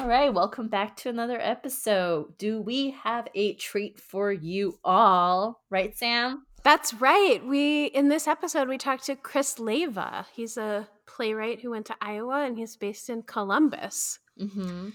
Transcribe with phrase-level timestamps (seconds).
[0.00, 2.36] All right, welcome back to another episode.
[2.36, 5.62] Do we have a treat for you all?
[5.70, 6.46] Right, Sam?
[6.64, 7.38] That's right.
[7.46, 10.26] We in this episode we talked to Chris Leva.
[10.34, 14.18] He's a playwright who went to Iowa and he's based in Columbus.
[14.40, 14.88] Mm-hmm.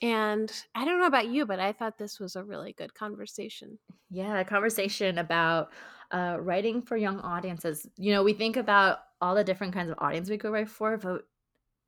[0.00, 3.78] And I don't know about you, but I thought this was a really good conversation.
[4.08, 5.68] Yeah, a conversation about
[6.12, 7.86] uh, writing for young audiences.
[7.98, 10.96] You know, we think about all the different kinds of audience we could write for,
[10.96, 11.26] but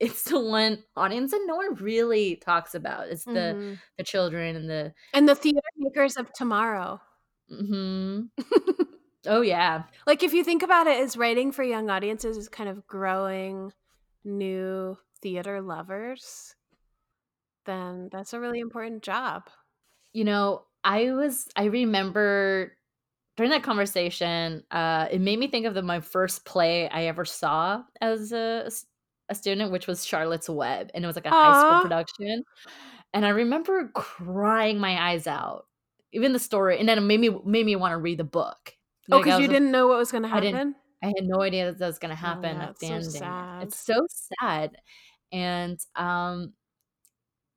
[0.01, 3.09] it's the one audience that no one really talks about.
[3.09, 3.75] It's the Mm-hmm.
[3.97, 7.01] the children and the And the theater makers of tomorrow.
[7.49, 8.29] hmm
[9.27, 12.69] oh yeah, Like if you think about it as writing for young audiences is kind
[12.69, 13.73] of growing
[14.25, 16.55] new theater lovers,
[17.67, 19.49] then that's a really important job.
[20.13, 22.73] you know, I was I remember
[23.37, 27.25] during that conversation, uh, it made me think of the my first play I ever
[27.25, 28.71] saw as a
[29.29, 32.43] a student, which was Charlotte's Web, and it was like a high school production.
[33.13, 35.67] And I remember crying my eyes out,
[36.13, 38.75] even the story, and then it made me made me want to read the book.
[39.11, 40.75] Oh, Like, I because you didn't know what was I didn't- happen?
[41.03, 43.01] I had no idea that that was going to happen yeah, at it's the so
[43.19, 43.63] sad.
[43.63, 44.07] It's so
[44.41, 44.77] sad,
[45.31, 46.55] and um,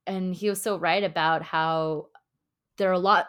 [0.05, 2.07] and he was so right about how
[2.77, 3.27] they're a lot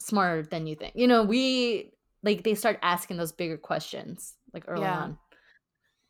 [0.00, 0.94] smarter than you think.
[0.96, 4.98] You know, we like they start asking those bigger questions like early Yeah.
[4.98, 5.18] on,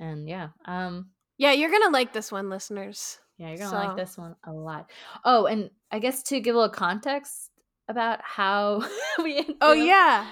[0.00, 1.10] and yeah, um,
[1.42, 3.18] Yeah, you're gonna like this one, listeners.
[3.38, 4.90] yeah, you're gonna So- like this one a lot.
[5.24, 7.50] Oh, and I guess to give a little context
[7.88, 8.86] about how
[9.22, 9.44] we.
[9.60, 10.26] Oh yeah.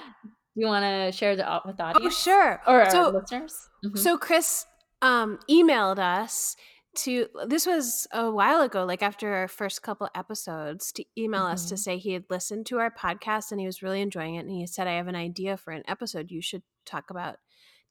[0.55, 2.14] you want to share the with the audience?
[2.14, 2.61] Oh sure.
[2.67, 3.69] or so listeners.
[3.84, 3.98] Mhm.
[3.98, 4.67] so Chris
[5.02, 6.55] um emailed us
[7.02, 11.69] to this was a while ago, like after our first couple episodes, to email us
[11.69, 11.78] to Mhm.
[11.78, 14.41] say he had listened to our podcast and he was really enjoying it.
[14.47, 16.30] And he said, I have an idea for an episode.
[16.30, 17.36] You should talk about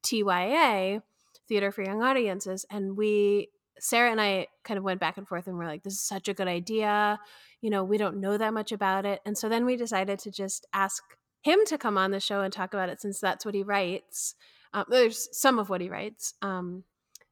[0.03, 1.01] TYA,
[1.49, 2.65] Theater for Young Audiences.
[2.69, 5.93] And we Sarah and I kind of went back and forth and we're like, this
[5.93, 7.19] is such a good idea.
[7.61, 9.21] You know, we don't know that much about it.
[9.25, 11.03] And so then we decided to just ask
[11.41, 14.35] him to come on the show and talk about it since that's what he writes.
[14.73, 16.33] Um, there's some of what he writes.
[16.41, 16.83] Um,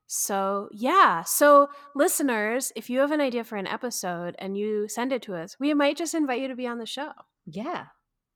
[0.07, 1.23] so, yeah.
[1.23, 5.35] So, listeners, if you have an idea for an episode and you send it to
[5.35, 7.11] us, we might just invite you to be on the show.
[7.45, 7.87] Yeah.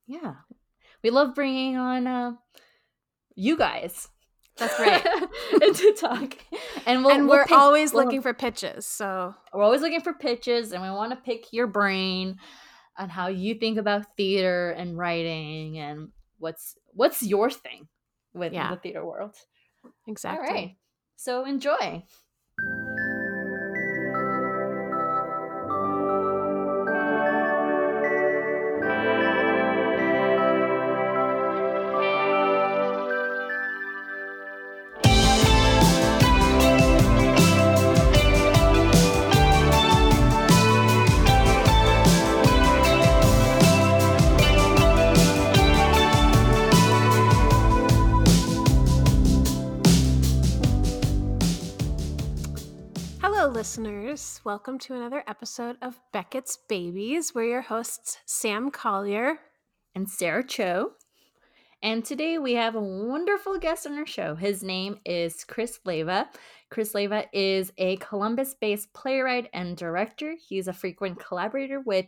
[0.05, 0.35] Yeah.
[1.01, 2.33] We love bringing on uh,
[3.35, 4.09] you guys.
[4.57, 5.05] That's right.
[5.61, 6.37] and to talk.
[6.85, 8.85] And we'll, and we'll we're pick- always we'll- looking for pitches.
[8.85, 12.37] So, we're always looking for pitches and we want to pick your brain
[12.97, 17.87] on how you think about theater and writing and what's what's your thing
[18.33, 18.71] with Yeah.
[18.71, 19.35] the theater world.
[20.07, 20.47] exactly.
[20.47, 20.77] All right.
[21.15, 22.03] So enjoy.
[54.11, 54.41] Listeners.
[54.43, 57.33] Welcome to another episode of Beckett's Babies.
[57.33, 59.39] We're your hosts, Sam Collier.
[59.95, 60.91] and Sarah Cho.
[61.81, 64.35] And today we have a wonderful guest on our show.
[64.35, 66.29] His name is Chris Leva.
[66.69, 70.35] Chris Leva is a Columbus based playwright and director.
[70.45, 72.07] He's a frequent collaborator with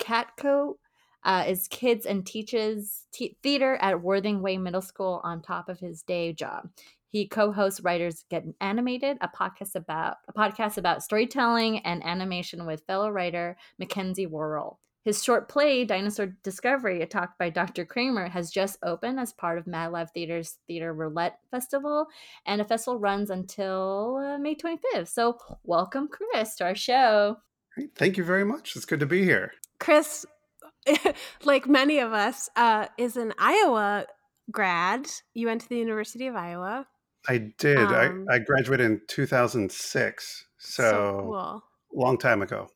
[0.00, 0.74] Catco,
[1.22, 6.02] uh, is kids and teaches te- theater at Worthingway Middle School on top of his
[6.02, 6.68] day job.
[7.14, 12.82] He co-hosts Writers Get Animated, a podcast about a podcast about storytelling and animation with
[12.88, 14.80] fellow writer Mackenzie Worrell.
[15.04, 17.84] His short play, Dinosaur Discovery, a talk by Dr.
[17.84, 22.08] Kramer, has just opened as part of Mad Lab Theater's Theater Roulette Festival,
[22.46, 25.06] and the festival runs until uh, May 25th.
[25.06, 27.36] So, welcome, Chris, to our show.
[27.76, 27.94] Great.
[27.94, 28.74] Thank you very much.
[28.74, 29.52] It's good to be here.
[29.78, 30.26] Chris,
[31.44, 34.06] like many of us, uh, is an Iowa
[34.50, 35.06] grad.
[35.32, 36.88] You went to the University of Iowa.
[37.28, 37.78] I did.
[37.78, 41.64] Um, I, I graduated in 2006, so, cool.
[41.92, 42.68] long time ago.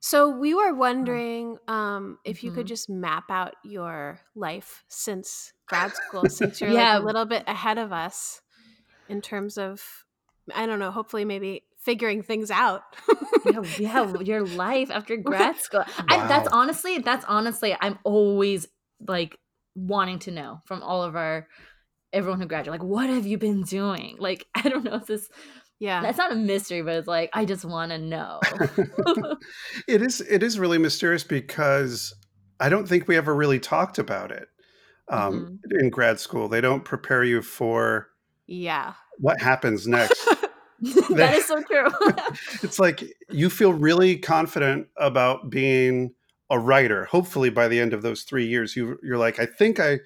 [0.00, 2.68] So we were wondering um, if you could Mhm.
[2.68, 6.92] just map out your life since grad school, since you're Yeah.
[6.92, 8.42] like a little bit ahead of us
[9.08, 10.04] in terms of,
[10.54, 12.82] I don't know, hopefully maybe figuring things out.
[13.46, 15.84] yeah, yeah, your life after grad school.
[16.08, 18.66] I, that's honestly, that's honestly, I'm always
[19.06, 19.38] like
[19.74, 21.48] wanting to know from all of our
[22.14, 24.16] everyone who graduated, like, what have you been doing?
[24.18, 25.28] Like, I don't know if this.
[25.78, 26.00] yeah.
[26.02, 28.40] That's not a mystery, but it's like I just want to know.
[29.88, 30.20] it is.
[30.22, 32.14] It is really mysterious because
[32.60, 34.48] I don't think we ever really talked about it
[35.10, 35.80] um, Mm-hmm.
[35.80, 36.48] in grad school.
[36.48, 38.08] They don't prepare you for
[38.46, 38.94] Yeah.
[39.18, 40.24] what happens next.
[41.10, 41.88] that is so true.
[42.62, 46.12] it's like you feel really confident about being
[46.50, 47.06] a writer.
[47.06, 49.98] Hopefully, by the end of those three years, you you're like, I think I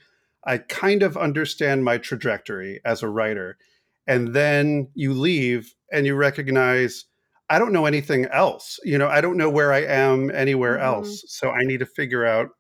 [0.45, 3.59] I kind of understand my trajectory as a writer,
[4.07, 7.05] and then you leave and you recognize
[7.51, 8.79] I don't know anything else.
[8.85, 10.83] You know, I don't know where I am anywhere Mhm.
[10.85, 11.25] else.
[11.29, 12.51] So I need to figure out.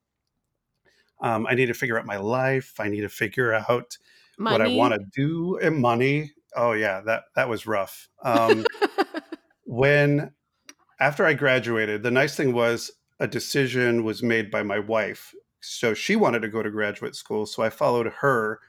[1.21, 2.79] Um, I need to figure out my life.
[2.79, 3.97] I need to figure out
[4.47, 6.33] what I want to do and money.
[6.55, 8.09] Oh yeah, that that was rough.
[8.25, 8.69] Um,
[9.65, 10.33] when
[11.01, 12.91] after I graduated, the nice thing was
[13.21, 15.35] a decision was made by my wife.
[15.61, 18.61] So she wanted to go to graduate school, so I followed her,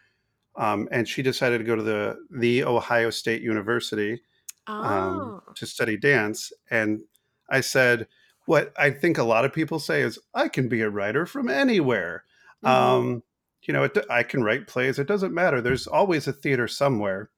[0.56, 4.22] um, and she decided to go to the the Ohio State University
[4.68, 5.54] um, oh.
[5.56, 6.52] to study dance.
[6.70, 7.02] And
[7.50, 8.08] I said,
[8.46, 11.50] what I think a lot of people say is, I can be a writer from
[11.50, 12.24] anywhere.
[12.64, 12.70] Mhm.
[12.70, 13.24] Um,
[13.64, 15.00] you know, it, I can write plays.
[15.00, 15.62] It doesn't matter.
[15.62, 17.30] There's always a theater somewhere.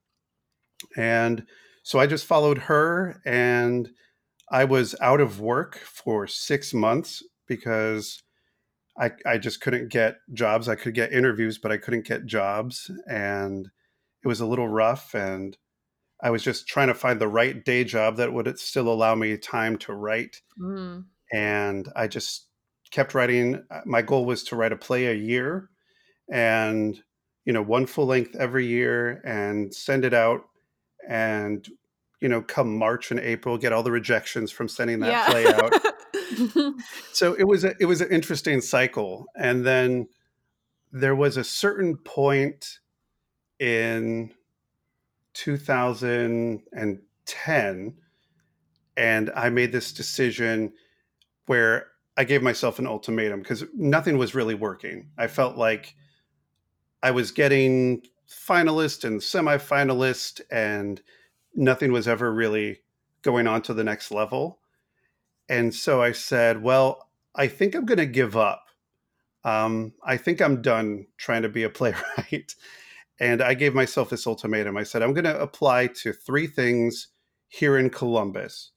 [0.95, 1.45] And
[1.83, 3.89] so I just followed her, and
[4.49, 8.21] I was out of work for six months because
[9.01, 10.69] I, I just couldn't get jobs.
[10.69, 12.91] I could get interviews, but I couldn't get jobs.
[13.09, 13.67] And
[14.23, 15.15] it was a little rough.
[15.15, 15.57] And
[16.21, 19.35] I was just trying to find the right day job that would still allow me
[19.37, 20.41] time to write.
[20.59, 21.05] Mm.
[21.33, 22.47] And I just
[22.91, 23.63] kept writing.
[23.71, 25.69] Uh, My goal was to write a play a year
[26.31, 27.01] and,
[27.45, 30.43] you know, one full length every year and send it out.
[31.09, 31.67] And,
[32.19, 35.25] you know, come March and April, get all the rejections from sending that yeah.
[35.25, 35.73] play out.
[37.13, 39.27] So it was a, it was an interesting cycle.
[39.35, 40.07] And then
[40.91, 42.79] there was a certain point
[43.59, 44.33] in
[45.33, 47.93] 2010
[48.97, 50.73] and I made this decision
[51.45, 51.87] where
[52.17, 55.09] I gave myself an ultimatum because nothing was really working.
[55.17, 55.95] I felt like
[57.01, 61.01] I was getting finalist and semifinalist, and
[61.55, 62.79] nothing was ever really
[63.21, 64.59] going on to the next level.
[65.51, 68.63] And so I said, Well, I think I'm going to give up.
[69.43, 72.55] Um, I think I'm done trying to be a playwright.
[73.19, 74.77] And I gave myself this ultimatum.
[74.77, 77.09] I said, I'm going to apply to three things
[77.49, 78.71] here in Columbus.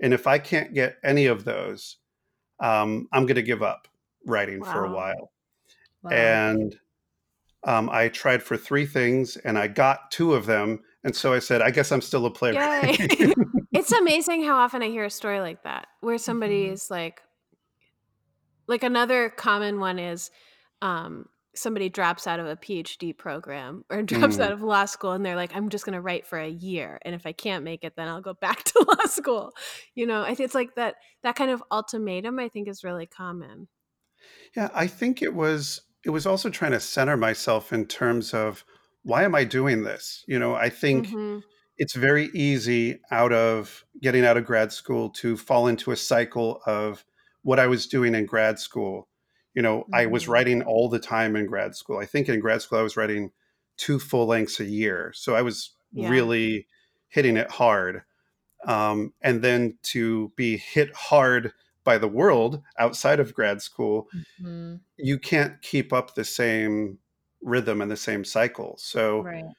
[0.00, 1.96] And if I can't get any of those,
[2.60, 3.88] um, I'm going to give up
[4.26, 5.32] writing for a while.
[6.02, 6.10] Wow.
[6.10, 6.76] And
[7.64, 10.80] um, I tried for three things and I got two of them.
[11.02, 13.00] And so I said, I guess I'm still a playwright.
[13.78, 16.72] It's amazing how often I hear a story like that where somebody Mhm.
[16.72, 17.22] is like
[18.66, 20.30] like another common one is
[20.82, 24.40] um somebody drops out of a PhD program or drops Mm.
[24.44, 26.98] out of law school and they're like I'm just going to write for a year
[27.02, 29.52] and if I can't make it then I'll go back to law school.
[29.94, 33.06] You know, I think it's like that that kind of ultimatum I think is really
[33.06, 33.68] common.
[34.56, 38.64] Yeah, I think it was it was also trying to center myself in terms of
[39.02, 40.24] why am I doing this?
[40.26, 41.42] You know, I think Mhm.
[41.78, 46.60] It's very easy out of getting out of grad school to fall into a cycle
[46.66, 47.04] of
[47.42, 49.08] what I was doing in grad school.
[49.54, 50.28] You know, I was Mhm.
[50.28, 51.98] writing all the time in grad school.
[51.98, 53.32] I think in grad school I was writing
[53.76, 55.12] two full lengths a year.
[55.14, 56.08] So I was Yeah.
[56.08, 56.66] really
[57.08, 58.02] hitting it hard.
[58.66, 61.52] Um, and then to be hit hard
[61.84, 64.80] by the world outside of grad school, Mhm.
[64.98, 66.98] you can't keep up the same
[67.42, 68.76] rhythm and the same cycle.
[68.78, 69.54] So Right.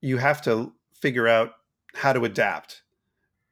[0.00, 0.72] you have to
[1.02, 1.52] figure out
[1.94, 2.82] how to adapt.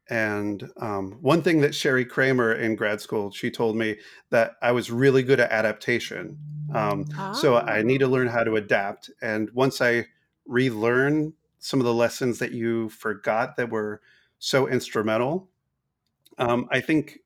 [0.09, 3.97] And um, one thing that Sherry Kramer in grad school, she told me
[4.31, 6.39] that I was really good at adaptation.
[6.75, 7.05] Um,
[7.35, 9.11] so I need to learn how to adapt.
[9.23, 10.07] And once I
[10.47, 14.01] relearn some of the lessons that you forgot that were
[14.39, 15.49] so instrumental,
[16.39, 17.19] um, I think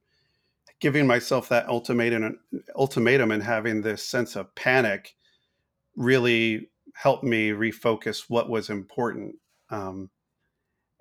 [0.81, 2.39] giving myself that ultimatum,
[2.77, 5.15] ultimatum and having this sense of panic
[5.97, 9.37] really helped me refocus what was important.
[9.71, 10.11] Um,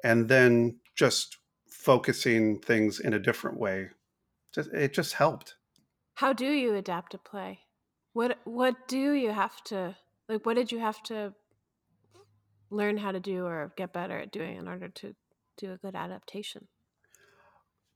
[0.03, 3.89] and then just focusing things in a different way,
[4.53, 5.55] just, it just helped.
[6.15, 7.59] How do you adapt a play?
[8.13, 9.95] What what do you have to
[10.29, 11.33] like what did you have to
[12.69, 15.15] learn how to do or get better at doing in order to
[15.57, 16.67] do a good adaptation?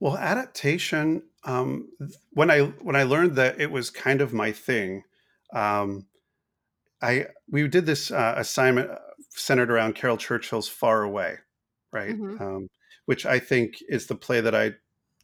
[0.00, 1.22] Well, adaptation.
[1.44, 1.88] Um,
[2.30, 5.02] when I when I learned that it was kind of my thing,
[5.52, 6.06] um,
[7.02, 8.98] I we did this uh, assignment uh,
[9.30, 11.38] centered around Caryl Churchill's "Far Away,"
[11.92, 12.16] right?
[12.16, 12.40] Mhm.
[12.40, 12.70] Um,
[13.06, 14.74] which I think is the play that I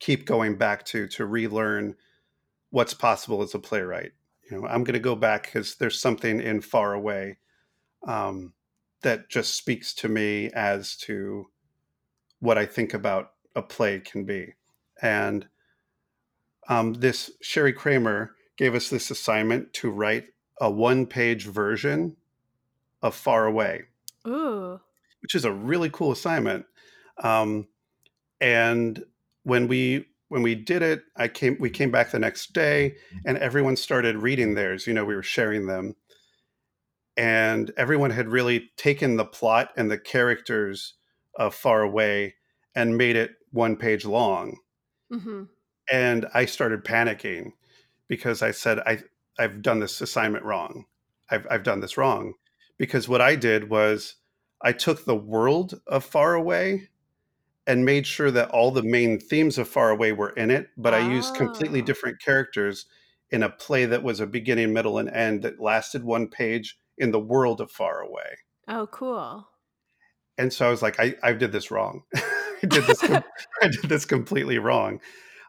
[0.01, 1.97] keep going back to to relearn
[2.71, 4.13] what's possible as a playwright.
[4.51, 7.39] You know, I'm going to go back because there's something in "Far Away"
[8.07, 8.53] um,
[9.03, 11.47] that just speaks to me as to
[12.41, 14.55] what I think about a play can be.
[15.01, 15.49] And
[16.69, 20.27] um, this Sherry Kramer gave us this assignment to write
[20.61, 22.17] a one page version
[23.03, 23.85] of Far Away,
[24.27, 24.81] Ooh.
[25.25, 26.67] Which is a really cool assignment.
[27.23, 27.67] Um,
[28.43, 29.03] and
[29.45, 33.39] when we when we did it, I came we came back the next day and
[33.39, 34.87] everyone started reading theirs.
[34.87, 35.97] You know, we were sharing them.
[37.17, 40.95] And everyone had really taken the plot and the characters
[41.39, 42.35] of Far Away
[42.75, 44.59] and made it one page long.
[45.11, 45.45] hmm
[45.91, 47.53] And I started panicking
[48.09, 49.01] because I said, I,
[49.39, 50.85] I've done this assignment wrong.
[51.31, 52.35] I've, I've done this wrong.
[52.79, 54.17] Because what I did was
[54.65, 56.89] I took the world of Far Away
[57.67, 60.93] and made sure that all the main themes of Far Away were in it, but
[60.95, 61.85] I used completely Oh.
[61.85, 62.87] different characters
[63.31, 67.11] in a play that was a beginning, middle, and end that lasted one page in
[67.11, 68.39] the world of Far Away.
[68.69, 69.47] Oh, cool.
[70.39, 72.03] And so I was like, I, I did this wrong.
[72.17, 73.01] I did this.
[73.01, 73.25] com-
[73.63, 75.01] I did this completely wrong.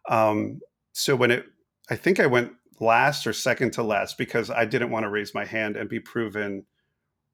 [0.10, 0.60] Um,
[0.94, 1.46] so when it,
[1.90, 5.34] I think I went last or second to last because I didn't want to raise
[5.34, 6.66] my hand and be proven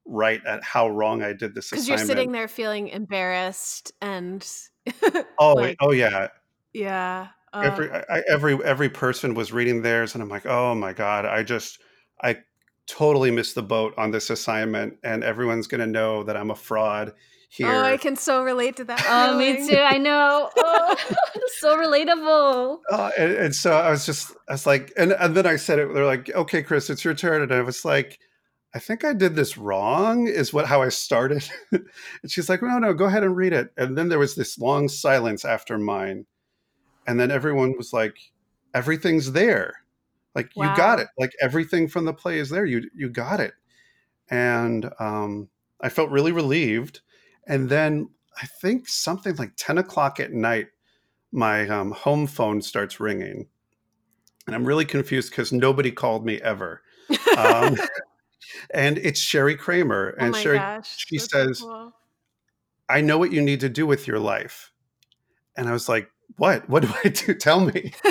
[0.04, 4.46] right at how wrong I did this Because you're sitting there feeling embarrassed and
[5.38, 6.28] oh, like, oh yeah.
[6.72, 7.28] yeah.
[7.52, 10.92] Uh, Every I, I- every every person was reading theirs, and I'm like, oh my
[10.92, 11.80] god, I just
[12.22, 12.38] I
[12.86, 17.12] totally missed the boat on this assignment, and everyone's gonna know that I'm a fraud
[17.50, 17.68] here.
[17.68, 19.04] oh, I can so relate to that.
[19.06, 19.76] Oh, me too.
[19.76, 20.48] I know.
[20.56, 20.96] Oh,
[21.58, 22.78] so relatable.
[22.90, 25.78] Uh, and, and so I was just, I was like, and, and then I said
[25.78, 25.92] it.
[25.92, 27.42] They're like, okay, Chris, it's your turn.
[27.42, 28.18] And I was like,
[28.74, 31.48] I think I did this wrong, is what how I started.
[31.72, 31.84] and
[32.28, 33.70] she's like, no, no, go ahead and read it.
[33.76, 36.26] And then there was this long silence after mine.
[37.06, 38.16] And then everyone was like,
[38.74, 39.74] everything's there.
[40.34, 41.08] Like you got it.
[41.18, 42.64] Like everything from the play is there.
[42.64, 43.52] You you got it.
[44.30, 45.48] And um,
[45.80, 47.00] I felt really relieved.
[47.46, 48.08] And then
[48.40, 50.68] I think something like 10 o'clock at night,
[51.32, 53.48] my um, home phone starts ringing.
[54.46, 56.82] And I'm really confused because nobody called me ever.
[57.36, 57.76] Um,
[58.72, 60.14] and it's Sherry Kramer.
[60.18, 61.04] oh And my Sherry, gosh.
[61.08, 61.92] she says, cool.
[62.88, 64.70] I know what you need to do with your life.
[65.56, 66.68] And I was like, What?
[66.68, 67.34] What do I do?
[67.34, 67.92] Tell me.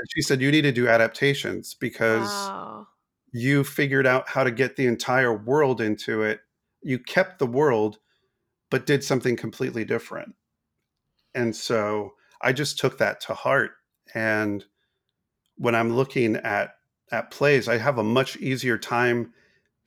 [0.00, 2.86] And she said, You need to do adaptations because wow.
[3.32, 6.40] you figured out how to get the entire world into it.
[6.82, 7.98] You kept the world,
[8.70, 10.34] but did something completely different.
[11.34, 13.72] And so I just took that to heart.
[14.14, 14.64] And
[15.56, 16.70] when I'm looking at
[17.12, 19.34] at plays, I have a much easier time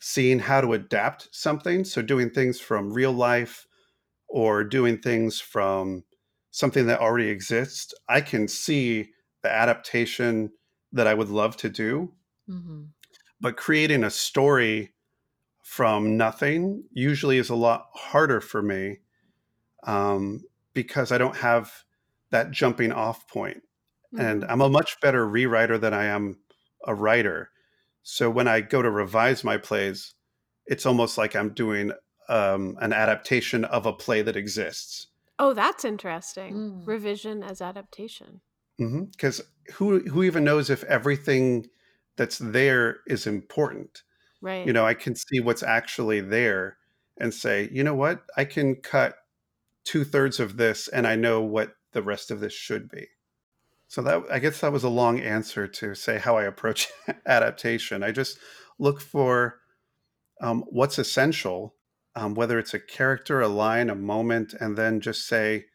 [0.04, 1.86] seeing how to adapt something.
[1.86, 3.68] So doing things from real life
[4.28, 6.06] or doing things from
[6.52, 10.52] something that already exists, I can see the adaptation
[10.94, 12.14] that I would love to do
[12.48, 12.94] Mhm.
[13.40, 14.94] but creating a story
[15.64, 19.00] from nothing usually is a lot harder for me
[19.88, 20.44] um,
[20.74, 21.74] because I don't have
[22.32, 23.64] that jumping off point.
[24.18, 24.50] And Mhm.
[24.50, 26.42] I'm a much better rewriter than I am
[26.88, 27.52] a writer.
[28.04, 30.14] So when I go to revise my plays,
[30.66, 31.92] it's almost like I'm doing
[32.30, 35.08] um, an adaptation of a play that exists.
[35.40, 36.54] Oh, that's interesting.
[36.54, 36.88] Mm.
[36.88, 38.42] Revision as adaptation.
[38.78, 39.42] Because
[39.74, 41.68] who who even knows if everything
[42.18, 44.04] that's there is important?
[44.44, 44.68] Right.
[44.68, 46.76] you know i can see what's actually there
[47.18, 49.16] and say you know what i can cut
[49.86, 53.08] two-thirds of this and i know what the rest of this should be
[53.94, 56.88] so that i guess that was a long answer to say how i approach
[57.28, 58.40] adaptation i just
[58.80, 59.60] look for
[60.42, 61.76] um, what's essential
[62.16, 65.66] um, whether it's a character a line a moment and then just say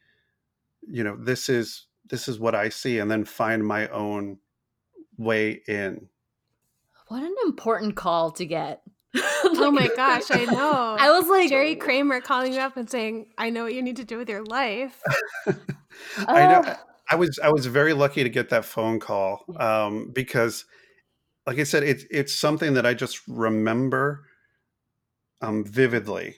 [0.83, 4.39] you know this is this is what i see and then find my own
[5.17, 6.09] way in
[7.07, 8.83] What an important call to get.
[9.17, 10.97] oh my gosh, I know.
[11.01, 13.97] I was like, Sherry Kramer calling you up and saying, "I know what you need
[13.97, 15.03] to do with your life."
[16.29, 16.77] I know.
[17.11, 20.65] I was I was very lucky to get that phone call um, because,
[21.47, 24.27] like I said, it's it's something that I just remember
[25.41, 26.37] um, vividly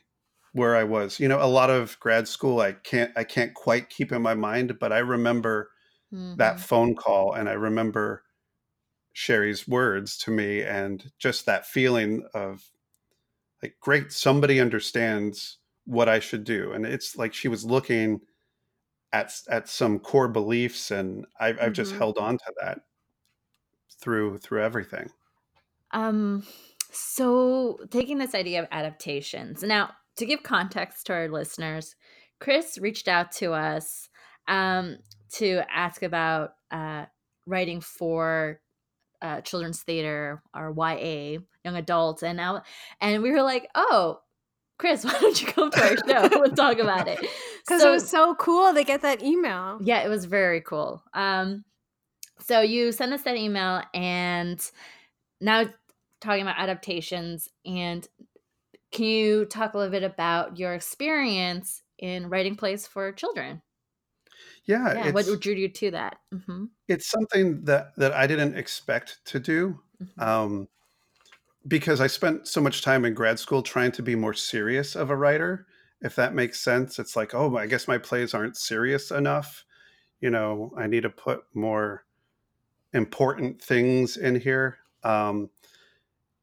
[0.53, 1.21] where I was.
[1.21, 4.35] You know, a lot of grad school I can't I can't quite keep in my
[4.35, 5.71] mind, but I remember
[6.37, 6.61] that Mhm.
[6.61, 8.25] phone call and I remember
[9.15, 12.63] Sherry's words to me and just that feeling of
[13.63, 18.21] like, great, somebody understands what I should do, and it's like she was looking
[19.13, 21.99] at at some core beliefs and I've, I've just Mhm.
[21.99, 22.81] held on to that
[24.01, 25.11] through through everything
[25.93, 26.47] Um,
[26.93, 29.63] so taking this idea of adaptations.
[29.63, 31.97] Now, to give context to our listeners,
[32.41, 34.09] Chris reached out to us
[34.49, 34.99] um,
[35.35, 37.07] to ask about uh,
[37.47, 38.61] writing for
[39.23, 42.63] uh, children's theater or YA, young adults, and now,
[43.01, 44.21] and we were like, oh,
[44.81, 47.21] Chris, why don't you come to our show and talk about it?
[47.61, 49.79] Because it was so cool to get that email.
[49.81, 51.05] Yeah, it was very cool.
[51.15, 51.65] Um,
[52.41, 54.59] so you sent us that email, and
[55.41, 55.67] now
[56.21, 58.09] talking about adaptations, and
[58.91, 63.63] can you talk a little bit about your experience in writing plays for children.
[64.65, 66.19] Yeah, Yeah, what drew you to that?
[66.35, 69.79] Mhm, it's something that that I didn't expect to do.
[70.03, 70.23] mhm.
[70.23, 70.69] Um,
[71.69, 75.11] because I spent so much time in grad school trying to be more serious of
[75.11, 75.67] a writer,
[76.01, 76.99] if that makes sense.
[76.99, 79.65] It's like, oh, I guess my plays aren't serious enough.
[80.21, 82.05] You know, I need to put more
[82.93, 84.79] important things in here.
[85.03, 85.51] Um,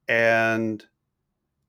[0.07, 0.83] and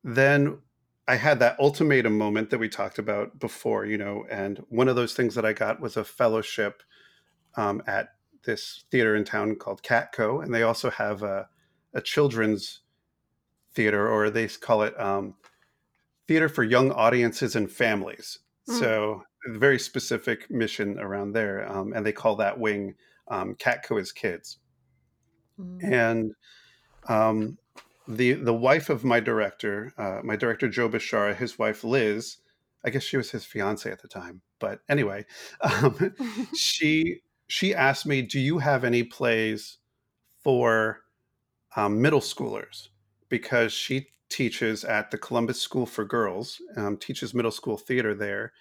[0.05, 0.59] then
[1.07, 4.97] I had that ultimatum moment that we talked about before, you know, and one of
[4.97, 6.83] those things that I got was a fellowship
[7.57, 8.11] um, at
[8.45, 11.49] this theater in town called Catco, and they also have a,
[11.95, 12.81] a children's
[13.75, 15.35] theater, or they call it um,
[16.27, 18.39] theater for young audiences and families.
[18.69, 18.79] Mm.
[18.79, 22.95] So very specific mission around there, um, and they call that wing
[23.29, 24.59] um, Catco is Kids.
[25.59, 25.93] Mm.
[25.93, 26.33] And
[27.09, 27.59] um,
[28.07, 32.39] the the wife of my director, uh, my director Joe Bishara, his wife Liz,
[32.85, 35.27] I guess she was his fiance at the time, but anyway,
[35.61, 36.15] um,
[36.57, 39.79] she she asked me, "Do you have any plays
[40.43, 41.01] for
[41.77, 42.89] um, middle schoolers?"
[43.29, 48.53] Because she teaches at the Columbus School for Girls, um, teaches middle school theater there,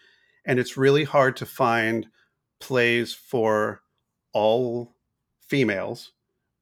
[0.46, 2.08] and it's really hard to find
[2.60, 3.82] plays for
[4.34, 4.96] all
[5.40, 6.12] females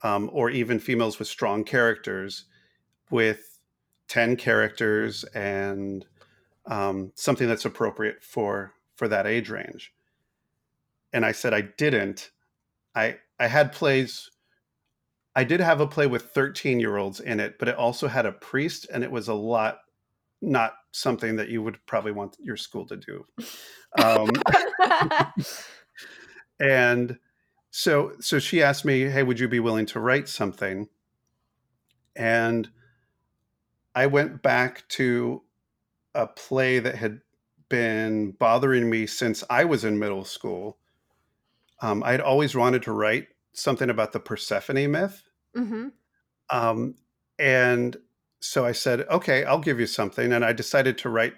[0.03, 2.45] um, or even females with strong characters
[3.09, 3.59] with
[4.07, 6.05] 10 characters and
[6.67, 9.93] um, something that's appropriate for for that age range.
[11.13, 12.31] And i said i didn't.
[12.95, 14.29] I i had plays
[15.35, 18.25] i did have a play with 13 year olds in it but it also had
[18.25, 19.79] a priest and it was a lot
[20.41, 23.25] not something that you would probably want your school to do.
[24.01, 24.29] Um,
[26.59, 27.17] and
[27.71, 30.87] so so she asked me hey would you be willing to write something?
[32.15, 32.69] And
[33.93, 35.41] i went back to
[36.13, 37.19] a play that had
[37.67, 40.77] been bothering me since i was in middle school.
[41.81, 45.23] Um, I had always wanted to write something about the persephone myth.
[45.55, 45.89] Hmm
[46.49, 46.95] um,
[47.39, 47.97] and
[48.39, 50.33] so i said okay i'll give you something.
[50.33, 51.33] And i decided to write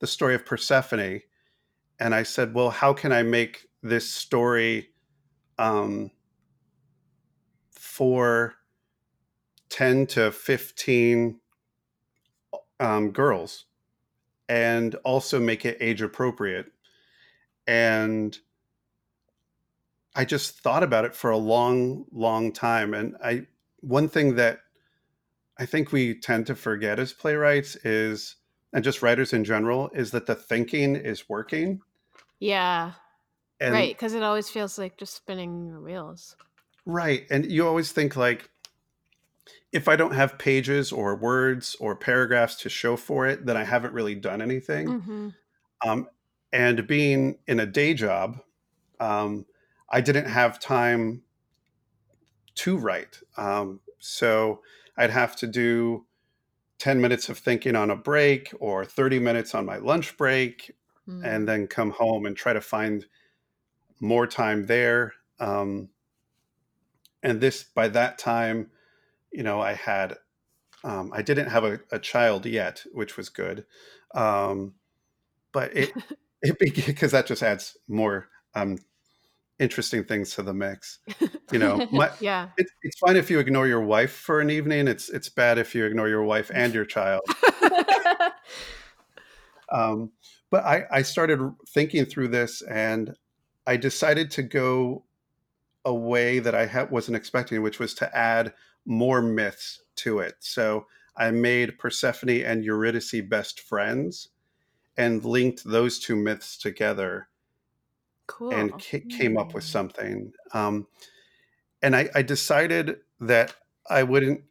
[0.00, 1.20] the story of persephone.
[1.98, 4.90] And i said well how can i make this story
[5.58, 6.10] um,
[7.70, 8.54] for
[9.70, 11.40] 10 to 15
[12.78, 13.64] um, girls
[14.48, 16.66] and also make it age appropriate.
[17.66, 18.38] And
[20.16, 22.94] I just thought about it for a long, long time.
[22.94, 23.46] And I,
[23.80, 24.60] one thing that
[25.58, 28.36] I think we tend to forget as playwrights is,
[28.72, 31.80] and just writers in general, is that the thinking is working.
[32.40, 32.92] Yeah.
[33.60, 33.94] And right.
[33.94, 36.36] Because it always feels like just spinning your wheels.
[36.86, 37.26] Right.
[37.30, 38.50] And you always think like
[39.72, 43.64] if I don't have pages or words or paragraphs to show for it, then I
[43.64, 45.00] haven't really done anything.
[45.00, 45.28] hmm
[45.86, 46.08] Um,
[46.52, 48.40] and being in a day job,
[48.98, 49.44] um,
[49.88, 51.22] I didn't have time
[52.56, 53.20] to write.
[53.36, 54.60] Um, so
[54.96, 56.06] I'd have to do
[56.78, 60.72] 10 minutes of thinking on a break or 30 minutes on my lunch break
[61.08, 61.24] Mm.
[61.24, 63.06] and then come home and try to find
[64.00, 65.14] more time there.
[65.38, 65.90] Um,
[67.22, 68.70] and this, by that time,
[69.30, 70.16] you know, I had,
[70.84, 73.66] um, I didn't have a, a child yet, which was good.
[74.14, 74.74] Um,
[75.52, 75.92] but it,
[76.42, 78.78] it because that just adds more um,
[79.58, 80.98] interesting things to the mix.
[81.52, 82.48] You know, my, Yeah.
[82.58, 84.88] it's it's fine if you ignore your wife for an evening.
[84.88, 87.22] It's it's bad if you ignore your wife and your child.
[89.68, 90.12] Um,
[90.50, 91.40] but I, I started
[91.70, 93.14] thinking through this and
[93.66, 95.04] I decided to go
[95.84, 98.52] a way that I ha- wasn't expecting, which was to add
[98.84, 100.34] more myths to it.
[100.40, 104.28] So I made Persephone and Eurydice best friends
[104.96, 107.28] and linked those two myths together
[108.26, 108.52] cool.
[108.52, 110.32] and ca- came up with something.
[110.52, 110.86] Um,
[111.82, 113.54] and I, I decided that
[113.88, 114.42] I wouldn't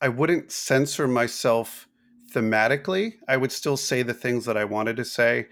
[0.00, 1.88] I wouldn't censor myself
[2.34, 3.14] thematically.
[3.28, 5.46] I would still say the things that I wanted to say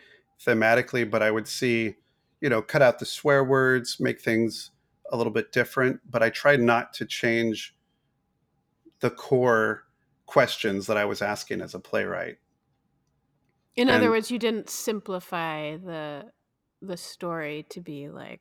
[0.44, 1.94] thematically, but I would see,
[2.40, 4.70] you know, cut out the swear words, make things
[5.10, 6.00] a little bit different.
[6.08, 7.74] But I tried not to change
[9.00, 9.84] the core
[10.26, 12.36] questions that I was asking as a playwright.
[13.74, 16.30] In other words, you didn't simplify the
[16.82, 18.40] the story to be like.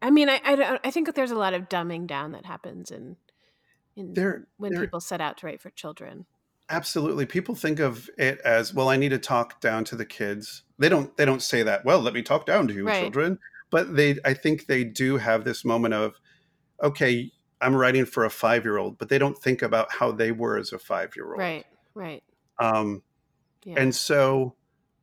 [0.00, 2.46] I mean, I I, don't- I think that there's a lot of dumbing down that
[2.46, 3.16] happens in
[3.94, 6.24] in There, when there people set out to write for children.
[6.70, 8.88] absolutely people think of it as well.
[8.88, 10.62] I need to talk down to the kids.
[10.78, 11.14] They don't.
[11.16, 11.84] They don't say that.
[11.84, 13.00] Well, let me talk down to you, Right.
[13.02, 13.38] children.
[13.70, 16.14] But they, I think they do have this moment of,
[16.82, 20.30] okay, I'm writing for a five year old, but they don't think about how they
[20.32, 21.38] were as a five year old.
[21.38, 21.64] Right.
[21.94, 22.22] Right.
[22.58, 23.02] Um,
[23.64, 23.76] Yeah.
[23.78, 24.56] And so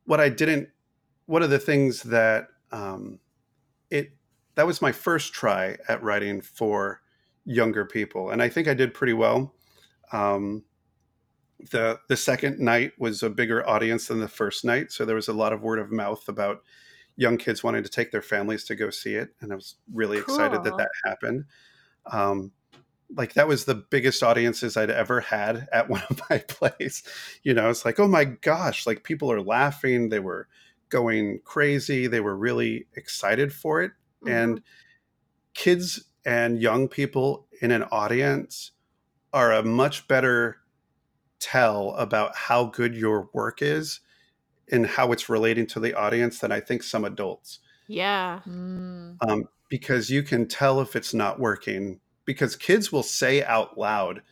[0.04, 0.68] what I didn't,
[1.30, 3.20] one of the things that um,
[3.88, 4.10] it
[4.56, 7.00] that was my first try at writing for
[7.44, 9.54] younger people, and I think I did pretty well.
[10.10, 10.64] Um,
[11.70, 15.28] the the second night was a bigger audience than the first night, so there was
[15.28, 16.62] a lot of word of mouth about
[17.14, 20.18] young kids wanting to take their families to go see it, and I was really
[20.18, 21.44] excited that that happened.
[22.06, 22.50] Um,
[23.16, 27.04] like that was the biggest audiences I'd ever had at one of my plays.
[27.44, 30.48] You know, it's like, oh my gosh, like people are laughing, they were
[30.90, 33.92] going crazy, they were really excited for it,
[34.26, 34.62] and
[35.54, 38.72] kids and young people in an audience
[39.32, 40.58] are a much better
[41.38, 44.00] tell about how good your work is
[44.70, 47.60] and how it's relating to the audience than I think some adults.
[47.88, 48.40] Yeah.
[48.46, 49.16] Mm.
[49.26, 54.22] Um, because you can tell if it's not working because kids will say out loud,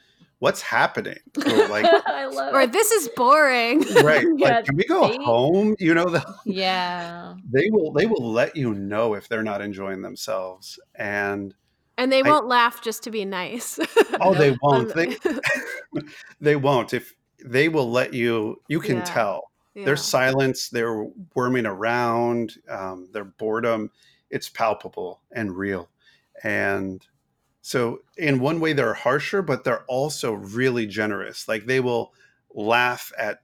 [0.40, 1.18] What's happening?
[1.46, 2.72] Or like, I love Or it.
[2.72, 3.80] this is boring.
[4.04, 5.74] right, Yeah, like, can we go they- home?
[5.78, 7.34] You know, the, Yeah.
[7.52, 10.78] they will they will let you know if they're not enjoying themselves.
[10.94, 11.54] And
[11.96, 13.80] and they I- won't laugh just to be nice.
[14.20, 14.94] oh, they won't.
[14.94, 15.16] They
[16.40, 16.94] they won't.
[16.94, 19.04] If they will let you, you can Yeah.
[19.04, 19.50] tell.
[19.74, 19.84] Yeah.
[19.84, 23.90] Their silence, their worming around, um, their boredom,
[24.30, 25.88] it's palpable and real.
[26.42, 27.04] And
[27.68, 31.48] so, in one way, they're harsher, but they're also really generous.
[31.48, 32.14] Like they will
[32.54, 33.42] laugh at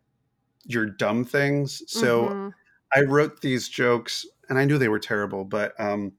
[0.64, 1.82] your dumb things.
[1.92, 2.54] So, Mhm.
[2.94, 6.14] I wrote these jokes, and I knew they were terrible, but um,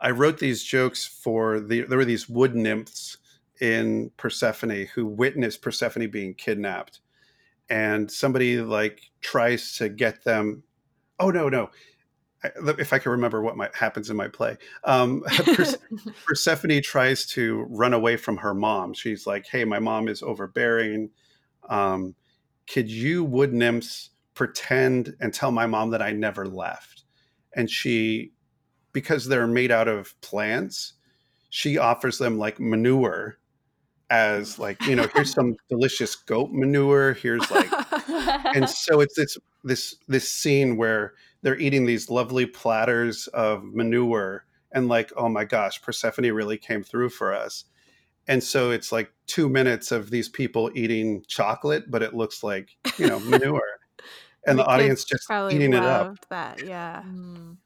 [0.00, 1.82] I wrote these jokes for the.
[1.82, 3.18] There were these wood nymphs
[3.60, 7.00] in Persephone who witnessed Persephone being kidnapped,
[7.70, 10.64] and somebody like tries to get them.
[11.20, 11.70] Oh no, no!
[12.42, 15.22] If I can remember what my, happens in my play, um,
[15.54, 15.76] Perse-
[16.24, 18.94] Persephone tries to run away from her mom.
[18.94, 21.10] She's like, "Hey, my mom is overbearing.
[21.68, 22.14] Um,
[22.72, 27.04] could you wood nymphs pretend and tell my mom that I never left?"
[27.54, 28.32] And she,
[28.92, 30.92] because they're made out of plants,
[31.50, 33.38] she offers them like manure,
[34.10, 37.14] as like you know, here's some delicious goat manure.
[37.14, 37.68] Here's like
[38.54, 44.44] and so it's this this this scene where they're eating these lovely platters of manure
[44.72, 47.64] and like oh my gosh persephone really came through for us
[48.26, 52.76] and so it's like two minutes of these people eating chocolate but it looks like
[52.98, 53.78] you know manure
[54.46, 56.64] and the, kids audience just probably eating it up loved that.
[56.64, 57.02] Yeah.
[57.06, 57.56] Mm.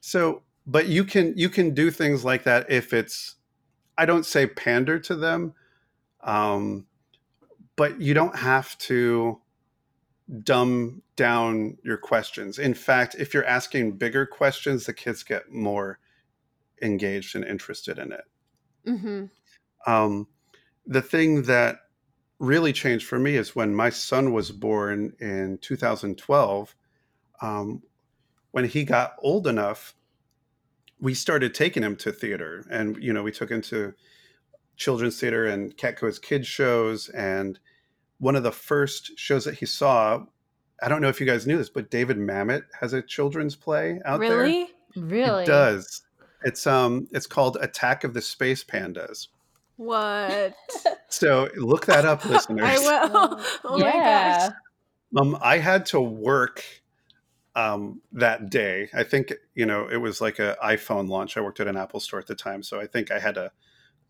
[0.00, 3.36] so but you can you can do things like that if it's
[3.98, 5.54] i don't say pander to them
[6.22, 6.86] um
[7.76, 9.41] but you don't have to
[10.42, 12.58] dumb down your questions.
[12.58, 15.98] In fact, if you're asking bigger questions, the kids get more
[16.80, 18.24] engaged and interested in it.
[18.86, 19.24] hmm
[19.86, 20.28] Um,
[20.86, 21.78] the thing that
[22.38, 26.74] really changed for me is when my son was born in 2012.
[27.40, 27.82] Um,
[28.50, 29.94] when he got old enough,
[31.00, 33.94] we started taking him to theater, and you know, we took him to
[34.76, 37.08] children's theater and Catco's kids shows.
[37.10, 37.58] And
[38.22, 40.24] one of the first shows that he saw,
[40.80, 44.00] I don't know if you guys knew this, but David Mamet has a children's play
[44.04, 44.38] out there.
[44.38, 44.70] Really?
[44.94, 45.42] Really?
[45.42, 46.02] It does.
[46.44, 49.26] It's um it's called Attack of the Space Pandas.
[49.76, 50.54] What?
[51.08, 52.64] So look that up, listeners.
[52.64, 53.40] I will.
[53.64, 54.48] Oh my yeah.
[54.48, 54.56] gosh.
[55.20, 56.64] Um, I had to work
[57.54, 58.88] um, that day.
[58.94, 61.36] I think you know it was like a iPhone launch.
[61.36, 63.52] I worked at an Apple store at the time, so I think I had to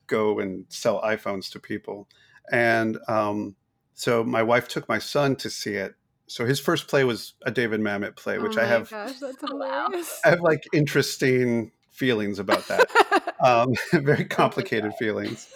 [0.07, 2.09] go and sell iPhones to people.
[2.53, 3.57] And um,
[3.95, 5.95] so my wife took my son to see it.
[6.27, 9.19] So his first play was a David Mamet play, which oh I my have Gosh,
[9.21, 9.87] that's Wow.
[9.89, 10.21] hilarious.
[10.25, 12.89] I have like interesting feelings about that.
[13.45, 15.49] um, very complicated feelings.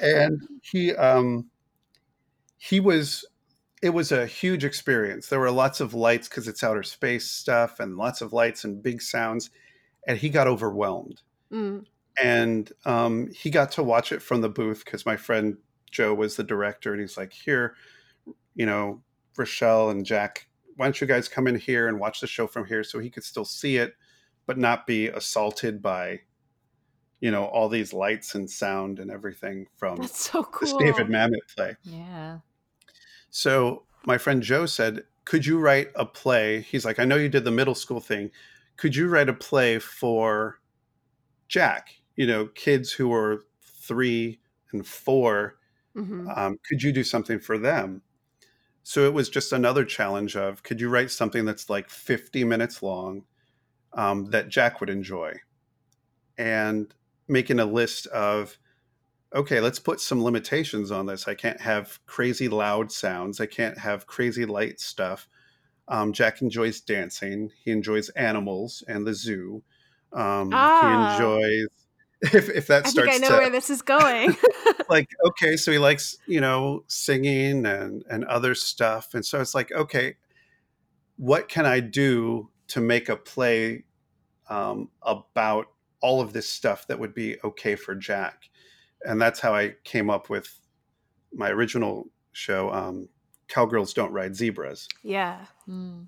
[0.00, 1.50] and he um
[2.58, 3.24] he was
[3.82, 7.80] it was a huge experience there were lots of lights because it's outer space stuff
[7.80, 9.50] and lots of lights and big sounds
[10.06, 11.20] and he got overwhelmed
[11.52, 11.84] Mm.
[12.22, 15.56] and um he got to watch it from the booth because my friend
[15.90, 17.74] joe was the director and he's like here
[18.54, 19.00] you know
[19.36, 22.64] rochelle and jack why don't you guys come in here and watch the show from
[22.64, 23.94] here so he could still see it
[24.46, 26.20] but not be assaulted by
[27.20, 30.78] you know all these lights and sound and everything from That's so cool.
[30.78, 30.96] this.
[30.96, 31.76] David Mamet play.
[31.82, 32.38] yeah.
[33.28, 37.28] So my friend Joe said, "Could you write a play?" He's like, "I know you
[37.28, 38.30] did the middle school thing.
[38.76, 40.60] Could you write a play for
[41.46, 41.90] Jack?
[42.16, 44.40] You know, kids who are three
[44.72, 45.58] and four.
[45.94, 46.36] Mhm.
[46.36, 48.02] Um, could you do something for them?"
[48.84, 52.82] So it was just another challenge of, could you write something that's like 50 minutes
[52.82, 53.24] long
[53.94, 55.34] um, that Jack would enjoy?
[56.38, 56.94] And
[57.28, 58.58] making a list of
[59.34, 61.28] okay, let's put some limitations on this.
[61.28, 63.40] I can't have crazy loud sounds.
[63.40, 65.28] I can't have crazy light stuff.
[65.88, 67.50] Um, Jack enjoys dancing.
[67.64, 69.64] He enjoys animals and the zoo.
[70.12, 70.80] Um, Ah.
[70.80, 71.68] He enjoys
[72.32, 74.36] if if that I starts think I know to where this is going.
[74.88, 79.54] like okay, so he likes you know singing and and other stuff, and so it's
[79.54, 80.16] like okay,
[81.16, 83.84] what can I do to make a play
[84.48, 85.66] um, about
[86.00, 88.48] all of this stuff that would be okay for Jack?
[89.02, 90.60] And that's how I came up with
[91.32, 93.08] my original show, um,
[93.48, 96.06] Cowgirls Don't Ride Zebras, yeah, Mm.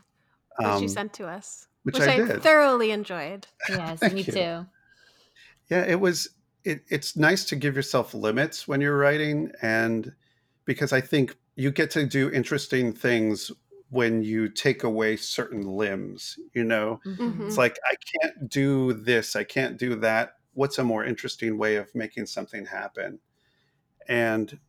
[0.59, 2.42] which you um, sent to us, which which, I I, did.
[2.42, 3.46] thoroughly enjoyed.
[3.68, 4.33] Yes, me you.
[4.33, 4.66] too.
[5.70, 6.29] Yeah, it was.
[6.64, 10.14] It, it's nice to give yourself limits when you're writing, and
[10.64, 13.51] because I think you get to do interesting things
[13.90, 16.38] when you take away certain limbs.
[16.55, 17.40] You know, Mhm.
[17.46, 20.35] it's like I can't do this, I can't do that.
[20.55, 23.20] What's a more interesting way of making something happen?
[24.09, 24.61] And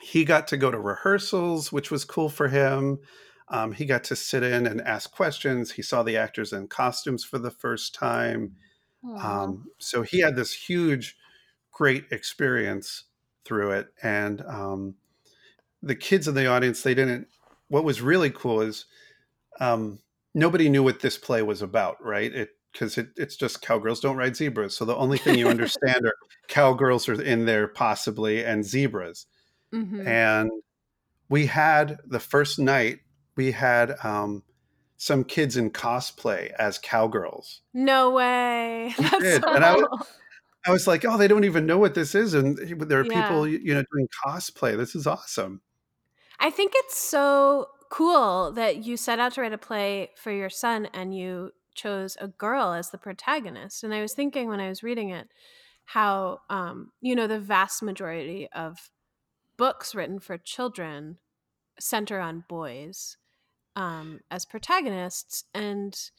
[0.00, 2.98] he got to go to rehearsals, which was cool for him.
[3.48, 5.72] Um, he got to sit in and ask questions.
[5.72, 8.56] He saw the actors in costumes for the first time.
[9.04, 11.16] Um, so he had this huge,
[11.72, 13.04] great experience
[13.44, 13.88] through it.
[14.02, 14.94] And um,
[15.82, 17.28] the kids in the audience, they didn't.
[17.68, 18.86] What was really cool is
[19.60, 20.00] um,
[20.34, 22.32] nobody knew what this play was about, right?
[22.32, 24.76] It because it, it's just cowgirls don't ride zebras.
[24.76, 26.14] So the only thing you understand are
[26.48, 29.26] cowgirls are in there possibly and zebras.
[29.72, 30.06] Mhm.
[30.06, 30.50] And
[31.28, 33.00] we had the first night
[33.36, 34.42] we had um,
[34.98, 37.62] some kids in cosplay as cowgirls.
[37.72, 38.94] No way.
[38.98, 40.06] That's so and I was-
[40.66, 43.22] I was like, oh, they don't even know what this is, and there are Yeah.
[43.22, 44.76] people, you know, doing cosplay.
[44.76, 45.62] This is awesome.
[46.40, 50.50] I think it's so cool that you set out to write a play for your
[50.50, 53.82] son and you chose a girl as the protagonist.
[53.82, 55.28] And I was thinking when I was reading it
[55.84, 58.90] how um, you know the vast majority of
[59.56, 61.16] books written for children
[61.80, 63.16] center on boys
[63.78, 66.10] um, as protagonists and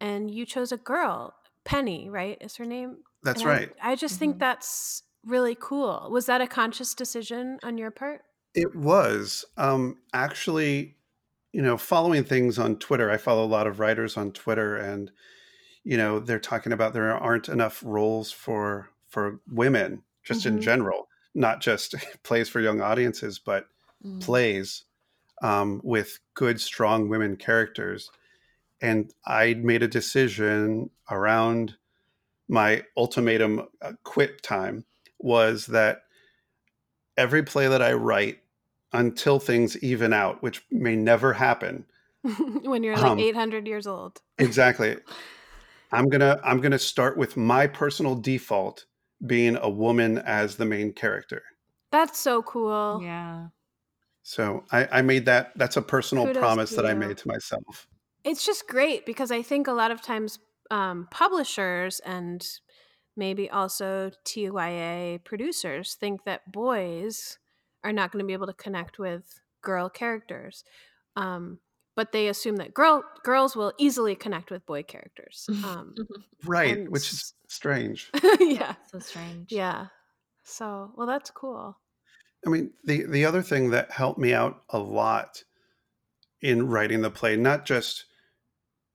[0.00, 3.72] and you chose a girl penny right is her name That's And right.
[3.80, 4.18] I, just Mhm.
[4.18, 8.22] think that's really cool was that a conscious decision on your part
[8.54, 10.96] It was um, actually,
[11.52, 13.10] you know, following things on Twitter.
[13.10, 15.10] I follow a lot of writers on Twitter, and
[15.84, 20.60] you know, they're talking about there aren't enough roles for for women, just in Mhm.
[20.60, 23.68] general, not just plays for young audiences, but
[24.04, 24.20] Mm.
[24.20, 24.84] plays
[25.42, 28.10] um, with good, strong women characters.
[28.80, 31.76] And I made a decision around
[32.48, 34.84] my ultimatum uh, quit time
[35.18, 36.02] was that
[37.16, 38.40] every play that I write
[38.92, 41.86] until things even out, which may never happen.
[42.62, 44.96] when you're like Um, 800 years old Exactly.
[45.92, 48.86] I'm gonna I'm gonna start with my personal default
[49.26, 51.42] being a woman as the main character.
[51.90, 53.48] that's so cool Yeah.
[54.30, 57.26] So I, I made that that's a personal Kudos promise to that I made to
[57.26, 57.88] myself.
[58.22, 60.38] it's just great because I think a lot of times
[60.70, 62.46] um, publishers and
[63.16, 67.38] maybe also TYA producers think that boys
[67.82, 70.62] are not going to be able to connect with girl characters.
[71.16, 71.58] Um,
[71.96, 75.50] but they assume that girl girls will easily connect with boy characters.
[75.64, 75.96] Um,
[76.44, 78.12] Right, And which is strange.
[78.38, 78.76] yeah.
[78.92, 79.50] So strange.
[79.50, 79.86] Yeah.
[80.44, 81.76] So, well, that's cool.
[82.46, 85.44] I mean, the the other thing that helped me out a lot
[86.42, 88.06] in writing the play, not just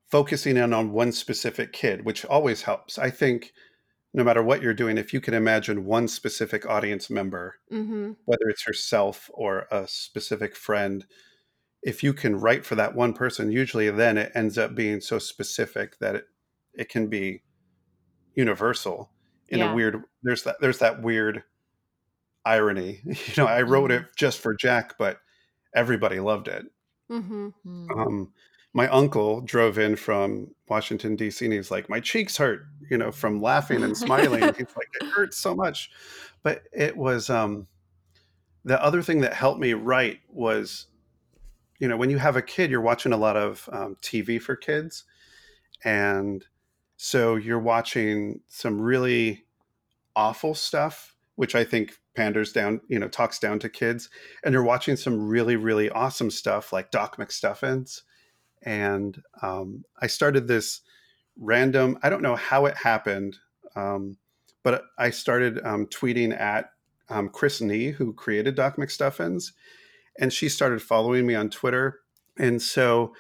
[0.07, 2.97] focusing in on one specific kid, which always helps.
[2.97, 3.53] I think
[4.13, 8.47] no matter what you're doing, if you can imagine one specific audience member, hmm whether
[8.49, 11.05] it's yourself or a specific friend,
[11.83, 15.19] if you can write for that one person, usually then it ends up being so
[15.19, 16.25] specific that it,
[16.75, 17.43] it can be
[18.35, 19.11] universal
[19.49, 19.71] in Yeah.
[19.71, 21.43] a weird there's that there's that weird
[22.45, 23.01] irony.
[23.05, 25.19] You know, I wrote it just for Jack, but
[25.75, 26.65] everybody loved it.
[27.09, 27.91] hmm Mm.
[27.91, 28.33] Um,
[28.73, 31.45] my uncle drove in from Washington D.C.
[31.45, 34.41] and he's like, "My cheeks hurt," you know, from laughing and smiling.
[34.41, 35.89] he's like, "It hurts so much,"
[36.43, 37.67] but it was um,
[38.65, 40.87] the other thing that helped me write was,
[41.79, 44.57] you know, when you have a kid, you're watching a lot of um, TV for
[44.57, 45.05] kids,
[45.85, 46.45] and
[46.97, 49.45] so you're watching some really
[50.17, 54.09] awful stuff, which I think panders down, you know, talks down to kids,
[54.43, 58.01] and you're watching some really, really awesome stuff like Doc McStuffins.
[58.63, 60.81] And um, I started this
[61.37, 63.37] random, I don't know how it happened,
[63.75, 64.17] um,
[64.63, 66.71] but I started um, tweeting at
[67.09, 69.51] um, Chris Nee, who created Doc McStuffins,
[70.19, 71.99] and she started following me on Twitter.
[72.37, 73.13] And so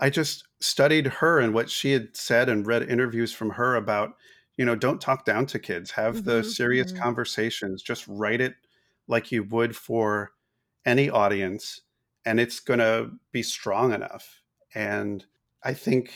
[0.00, 4.14] I just studied her and what she had said and read interviews from her about,
[4.56, 7.02] you know, don't talk down to kids, have the Mhm, serious mhm.
[7.02, 8.56] conversations, just write it
[9.08, 10.32] like you would for
[10.84, 11.82] any audience
[12.24, 14.42] and it's going to be strong enough.
[14.74, 15.24] And
[15.62, 16.12] I think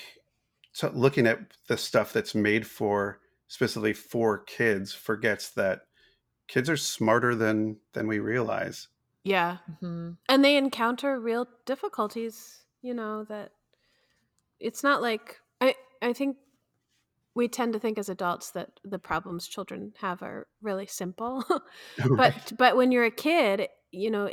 [0.73, 5.83] so looking at the stuff that's made for specifically for kids forgets that
[6.49, 8.89] kids are smarter than than we realize.
[9.25, 9.59] Yeah.
[9.69, 10.19] Mhm.
[10.29, 13.53] And they encounter real difficulties, you know, that
[14.59, 16.37] it's not like I I think
[17.35, 21.45] we tend to think as adults that the problems children have are really simple.
[22.17, 22.53] but right.
[22.57, 24.31] but when you're a kid, you know,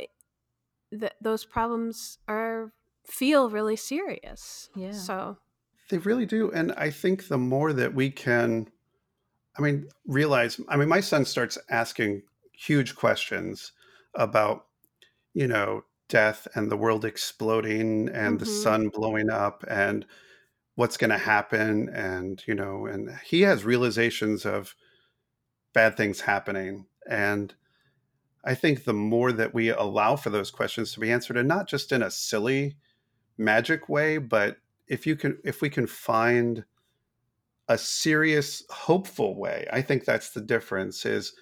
[0.90, 2.72] th- those problems are
[3.06, 4.70] feel really serious.
[4.74, 4.90] Yeah.
[4.92, 5.38] So,
[5.90, 6.52] They really do.
[6.52, 8.70] And I think the more that we can,
[9.58, 12.22] I mean, realize, I mean, my son starts asking
[12.54, 13.72] huge questions
[14.14, 14.66] about,
[15.34, 18.46] you know, death and the world exploding and the Mhm.
[18.46, 20.06] sun blowing up and
[20.78, 21.88] what's going to happen.
[21.88, 24.76] And, you know, and he has realizations of
[25.72, 26.86] bad things happening.
[27.10, 27.52] And
[28.44, 31.66] I think the more that we allow for those questions to be answered, and not
[31.66, 32.76] just in a silly,
[33.36, 36.64] magic way, but if you can, if we can find
[37.68, 41.04] a serious, hopeful way, I think that's the difference.
[41.04, 41.32] Is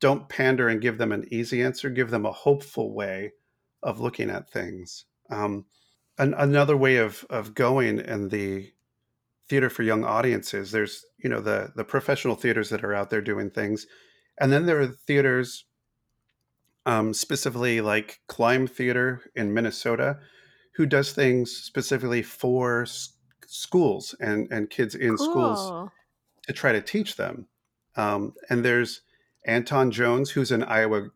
[0.00, 1.88] don't pander and give them an easy answer.
[1.88, 3.32] Give them a hopeful way
[3.82, 5.06] of looking at things.
[5.30, 5.64] Um,
[6.18, 8.70] an, another way of of going in the
[9.48, 10.72] theater for young audiences.
[10.72, 13.86] There's you know the the professional theaters that are out there doing things,
[14.40, 15.64] and then there are theaters
[16.86, 20.18] um, specifically like Climb Theater in Minnesota,
[20.74, 23.14] who does things specifically for s-
[23.46, 25.70] schools and, and kids in schools
[26.46, 27.46] to try to teach them.
[27.96, 29.02] Um, and there's
[29.46, 31.08] Anton Jones, who's an Iowa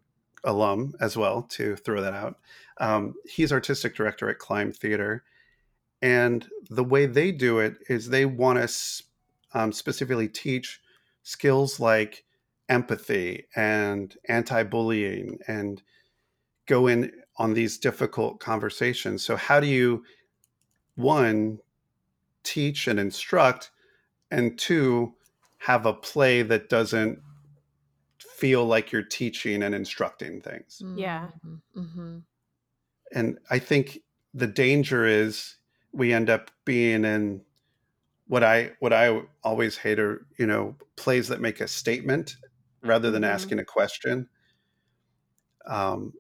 [0.45, 2.39] alum as well, to throw that out.
[2.79, 5.25] Um, he's artistic director at Climb Theater.
[6.03, 9.05] And the way they do it is they want to
[9.55, 10.81] um, specifically teach
[11.23, 12.25] skills like
[12.69, 15.83] empathy and anti-bullying and
[16.67, 20.03] go in on these difficult conversations so how do you
[20.97, 21.59] one
[22.43, 23.71] teach and instruct
[24.33, 25.15] and two
[25.59, 27.21] have a play that doesn't
[28.19, 31.29] feel like you're teaching and instructing things Yeah.
[31.77, 32.19] Mm-hmm.
[33.13, 33.99] and i think
[34.35, 35.57] the danger is
[35.97, 37.43] we end up being in
[38.29, 42.37] what i what i always hate are you know plays that make a statement
[42.83, 43.29] rather than Mhm.
[43.31, 44.29] asking a question
[45.67, 46.13] um,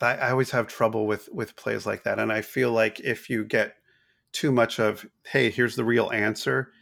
[0.00, 3.30] I, I always have trouble with with plays like that and i feel like if
[3.30, 3.76] you get
[4.32, 6.72] too much of hey here's the real answer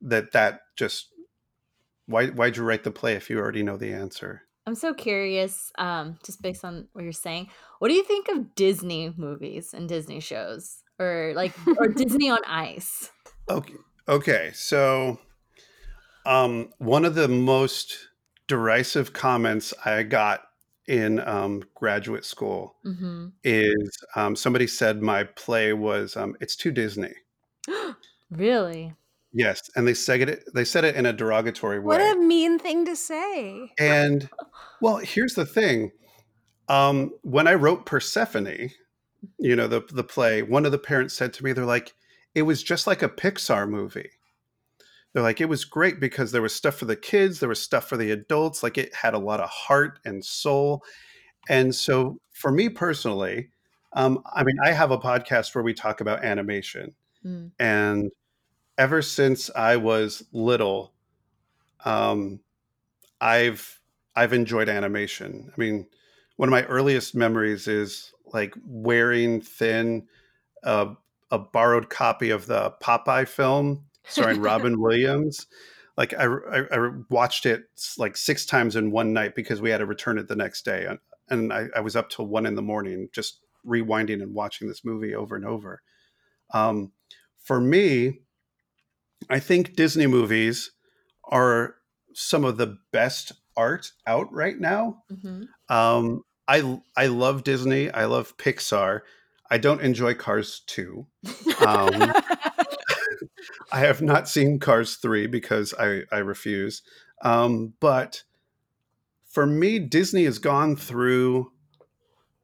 [0.00, 1.08] that that just
[2.06, 5.72] why why'd you write the play if you already know the answer I'm so curious,
[5.76, 7.48] um, just based on what you're saying.
[7.80, 12.38] What do you think of Disney movies and Disney shows, or like, or Disney on
[12.46, 13.10] Ice?
[13.50, 13.74] okay
[14.08, 15.18] okay so
[16.26, 18.08] um one of the most
[18.46, 20.42] derisive comments i got
[20.86, 23.28] in um, graduate school Mm-hmm.
[23.44, 27.12] is um, somebody said my play was um, it's too disney
[28.30, 28.94] really?
[29.32, 32.58] yes and they said it they said it in a derogatory way What a mean
[32.58, 33.70] thing to say.
[33.78, 34.28] And
[34.80, 35.90] well, here's the thing.
[36.68, 38.70] Um, when I wrote Persephone,
[39.38, 41.94] you know, the the play, one of the parents said to me, they're like,
[42.34, 44.10] it was just like a Pixar movie.
[45.12, 47.88] They're like, it was great because there was stuff for the kids, there was stuff
[47.88, 50.82] for the adults, like it had a lot of heart and soul.
[51.48, 53.50] And so for me personally,
[53.92, 56.94] um, I mean, I have a podcast where we talk about animation.
[57.24, 57.50] Mm.
[57.58, 58.10] And
[58.78, 60.94] ever since I was little,
[61.84, 62.40] um,
[63.20, 63.80] I've
[64.16, 65.50] I've enjoyed animation.
[65.52, 65.86] I mean,
[66.36, 70.06] one of my earliest memories is like wearing thin
[70.64, 70.94] uh,
[71.30, 75.46] a borrowed copy of the Popeye film starring Robin Williams.
[75.96, 77.64] Like I, I, I watched it
[77.98, 80.86] like six times in one night because we had to return it the next day,
[80.86, 84.68] and, and I, I was up till one in the morning just rewinding and watching
[84.68, 85.82] this movie over and over.
[86.52, 86.92] Um,
[87.42, 88.20] for me,
[89.28, 90.72] I think Disney movies
[91.24, 91.76] are
[92.14, 95.02] some of the best art out right now.
[95.10, 95.74] Mm-hmm.
[95.74, 97.90] Um, I I love Disney.
[97.90, 99.00] I love Pixar.
[99.50, 101.06] I don't enjoy Cars 2.
[101.66, 102.12] Um,
[103.72, 106.82] I have not seen Cars 3 because I, I refuse.
[107.22, 108.22] Um, but
[109.28, 111.52] for me, Disney has gone through,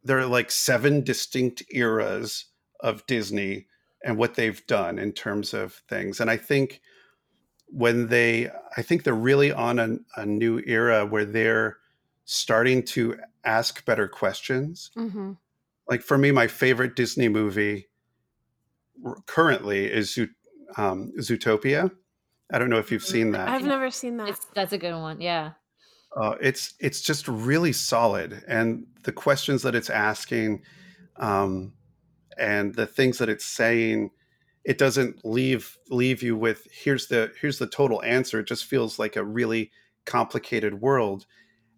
[0.05, 2.47] there are like seven distinct eras
[2.81, 3.67] of Disney
[4.05, 6.21] and what they've done in terms of things.
[6.21, 6.81] And I think
[7.69, 11.79] when they, I think they're really on a, a new era where they're
[12.25, 13.19] starting to
[13.49, 14.91] ask better questions.
[14.95, 15.33] hmm
[15.89, 17.89] Like for me, my favorite Disney movie
[19.27, 20.35] currently is Zoot-
[20.77, 21.91] um, Zootopia.
[22.53, 23.49] I don't know if you've seen that.
[23.49, 24.29] I've never seen that.
[24.29, 25.21] It's that's a good one.
[25.21, 25.53] Yeah.
[26.17, 30.63] Uh, it's it's just really solid, and the questions that it's asking,
[31.17, 31.75] um,
[32.39, 34.11] and the things that it's saying
[34.65, 38.99] it doesn't leave leave you with here's the here's the total answer it just feels
[38.99, 39.71] like a really
[40.05, 41.27] complicated world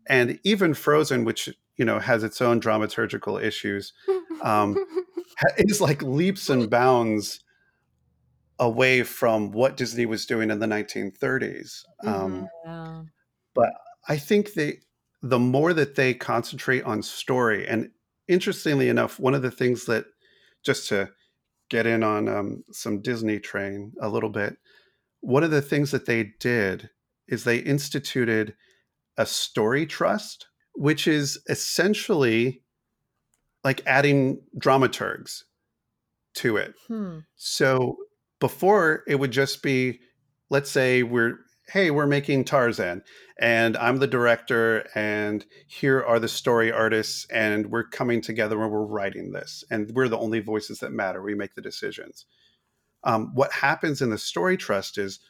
[0.09, 3.93] and even frozen which you know has its own dramaturgical issues
[4.43, 4.77] um,
[5.59, 7.41] is like leaps and bounds
[8.59, 13.03] away from what disney was doing in the 1930s um, Yeah.
[13.55, 13.73] but
[14.09, 14.81] i think they
[15.23, 17.91] the more that they concentrate on story and
[18.29, 20.05] interestingly enough one of the things that
[20.63, 21.11] just to
[21.69, 24.57] get in on um, some disney train a little bit
[25.21, 26.91] one of the things that they did
[27.29, 28.55] is they instituted
[29.21, 32.63] a story trust which is essentially
[33.63, 35.43] like adding dramaturgs
[36.35, 37.19] to it Hmm.
[37.37, 37.97] so
[38.41, 40.01] before it would just be,
[40.49, 43.03] let's say we're, hey, we're making Tarzan
[43.39, 48.73] and I'm the director and here are the story artists and we're coming together and
[48.73, 51.23] we're writing this and we're the only voices that matter.
[51.23, 52.27] We make the decisions.
[53.05, 55.21] Um, what happens in the story trust is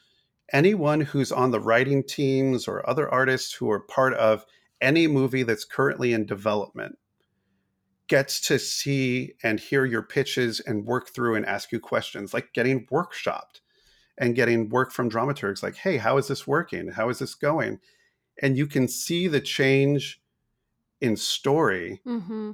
[0.53, 4.45] anyone who's on the writing teams or other artists who are part of
[4.81, 6.99] any movie that's currently in development
[8.09, 12.53] gets to see and hear your pitches and work through and ask you questions, like
[12.53, 13.61] getting workshopped
[14.19, 16.89] and getting work from dramaturgs, like, hey, how is this working?
[16.89, 17.79] How is this going?
[18.43, 20.21] And you can see the change
[21.01, 22.53] in story, mm-hmm.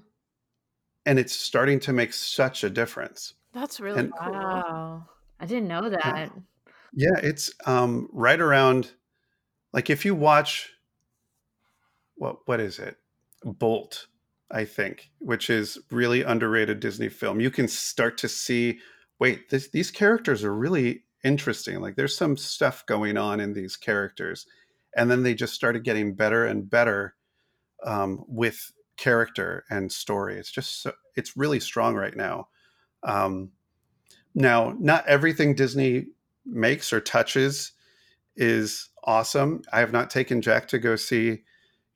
[1.04, 3.34] and it's starting to make such a difference.
[3.52, 4.32] That's really And- cool.
[4.32, 5.08] Wow.
[5.40, 6.32] I didn't know that.
[6.98, 8.92] Yeah, it's um, right around,
[9.74, 10.70] like, if you watch,
[12.14, 12.96] what what is it,
[13.44, 14.06] Bolt,
[14.50, 17.38] I think, which is really underrated Disney film.
[17.38, 18.78] You can start to see,
[19.20, 21.80] wait, this, these characters are really interesting.
[21.82, 24.46] Like, there's some stuff going on in these characters,
[24.96, 27.14] and then they just started getting better and better
[27.84, 30.36] um, with character and story.
[30.38, 32.48] It's just so, it's really strong right now.
[33.02, 33.50] Um,
[34.34, 36.06] now, not everything Disney
[36.46, 37.72] makes or touches
[38.36, 39.62] is awesome.
[39.72, 41.42] I have not taken Jack to go see,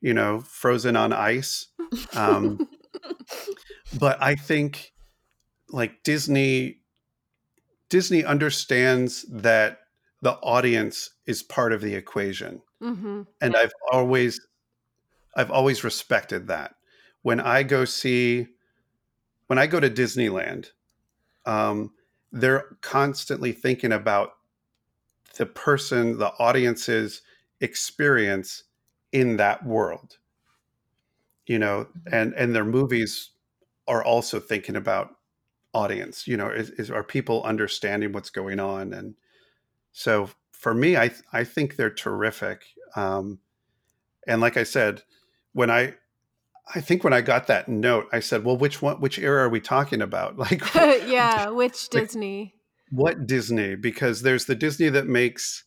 [0.01, 1.67] you know, Frozen on Ice.
[2.15, 2.67] Um,
[3.99, 4.93] but I think
[5.69, 6.77] like Disney
[7.89, 9.79] Disney understands that
[10.21, 12.61] the audience is part of the equation.
[12.81, 13.23] mm-hmm.
[13.41, 14.39] And I've always
[15.35, 16.75] I've always respected that.
[17.21, 18.47] When I go see
[19.47, 20.69] when I go to Disneyland,
[21.45, 21.91] um,
[22.31, 24.31] they're constantly thinking about
[25.35, 27.21] the person, the audience's
[27.59, 28.63] experience
[29.11, 30.17] in that world.
[31.47, 33.31] You know, and and their movies
[33.87, 35.15] are also thinking about
[35.73, 36.27] audience.
[36.27, 38.93] You know, is, is are people understanding what's going on?
[38.93, 39.15] And
[39.91, 42.63] so for me, I I think they're terrific.
[42.95, 43.39] Um,
[44.27, 45.03] and like I said,
[45.53, 45.95] when I
[46.73, 49.01] I think when I got that note, I said, "Well, which one?
[49.01, 50.37] Which era are we talking about?
[50.41, 52.55] Like, yeah, which Disney?
[52.91, 53.75] What Disney?
[53.75, 55.63] Because there's the Disney that makes,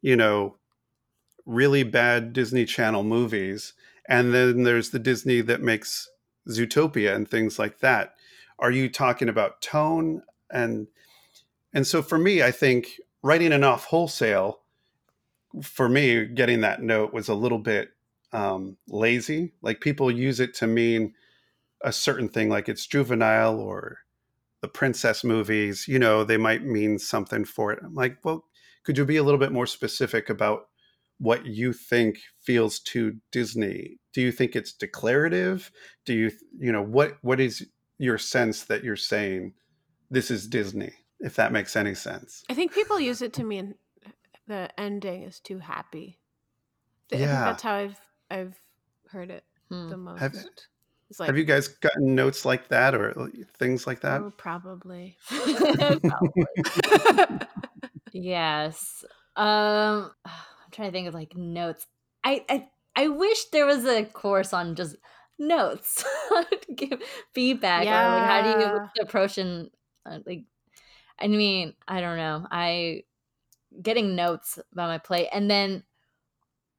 [0.00, 0.56] you know,
[1.46, 3.74] really bad Disney Channel movies,
[4.08, 6.08] and then there's the Disney that makes
[6.48, 8.14] Zootopia and things like that.
[8.58, 10.88] Are you talking about tone and
[11.74, 14.60] and so for me, I think writing it off wholesale,
[15.62, 17.90] for me, getting that note was a little bit
[18.32, 19.52] um, lazy.
[19.62, 21.14] Like people use it to mean
[21.82, 23.98] a certain thing, like it's juvenile or
[24.62, 27.80] the princess movies, you know, they might mean something for it.
[27.84, 28.44] I'm like, well,
[28.84, 30.68] could you be a little bit more specific about
[31.18, 33.98] what you think feels too Disney?
[34.14, 35.70] Do you think it's declarative?
[36.06, 37.66] Do you, you know, what what is
[37.98, 39.52] your sense that you're saying
[40.10, 40.92] this is Disney?
[41.20, 42.42] If that makes any sense.
[42.50, 43.74] I think people use it to mean
[44.48, 46.18] the ending is too happy.
[47.12, 47.44] I think Yeah.
[47.44, 48.00] that's how I've
[48.30, 48.60] I've
[49.10, 49.88] heard it Hmm.
[49.90, 50.20] the most.
[50.20, 50.34] Have-
[51.12, 54.22] it's like Have you guys gotten notes like that or things like that?
[54.22, 55.18] oh, probably.
[58.12, 59.04] yes.
[59.36, 61.86] Um I'm trying to think of like notes.
[62.24, 64.96] I I, I wish there was a course on just
[65.38, 66.02] notes.
[66.74, 67.02] give
[67.34, 69.68] feedback or like how do you approach and
[70.06, 70.44] uh, like
[71.18, 72.46] I mean, I don't know.
[72.50, 73.02] I
[73.82, 75.82] getting notes about my play and then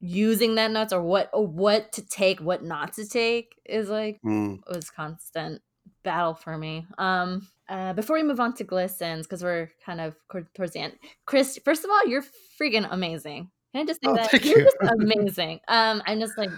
[0.04, 4.20] using that notes or what or what to take, what not to take is like
[4.24, 5.62] Mm, was constant
[6.02, 6.86] battle for me.
[6.98, 10.14] Um, uh, before we move on to glistens, because we're kind of
[10.54, 10.94] towards the end,
[11.26, 11.58] Chris.
[11.64, 12.24] First of all, you're
[12.60, 13.50] freaking amazing.
[13.72, 14.64] Can I just say Oh, that you're you.
[14.64, 15.60] just amazing?
[15.68, 16.50] Um, I'm just like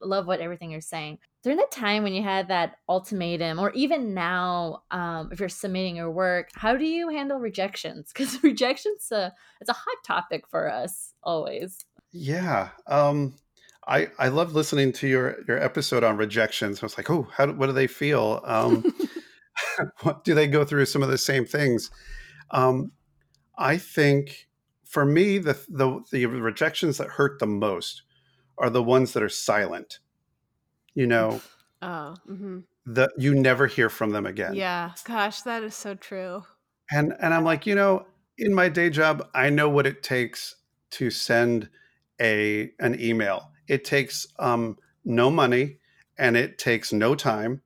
[0.00, 1.18] love what everything you're saying.
[1.42, 5.96] During that time when you had that ultimatum, or even now, um, if you're submitting
[5.96, 8.10] your work, how do you handle rejections?
[8.12, 9.30] Because rejections, uh,
[9.60, 11.84] it's a hot topic for us always.
[12.14, 12.70] Yeah.
[12.86, 13.34] Um,
[13.86, 16.82] I I love listening to your your episode on rejections.
[16.82, 18.40] I was like, oh, how do, what do they feel?
[18.44, 18.86] Um,
[20.02, 21.90] what do they go through some of the same things?
[22.50, 22.92] Um,
[23.58, 24.48] I think
[24.84, 28.02] for me, the, the the rejections that hurt the most
[28.58, 30.00] are the ones that are silent.
[30.94, 31.42] You know,
[31.82, 34.54] Oh, hmm the you never hear from them again.
[34.54, 34.92] yeah.
[35.04, 36.44] Gosh, that is so true.
[36.90, 38.06] And and I'm like, you know,
[38.38, 40.56] in my day job, I know what it takes
[40.92, 41.68] to send
[42.20, 43.50] a an email.
[43.68, 45.78] It takes um, no money
[46.18, 47.62] and it takes no time,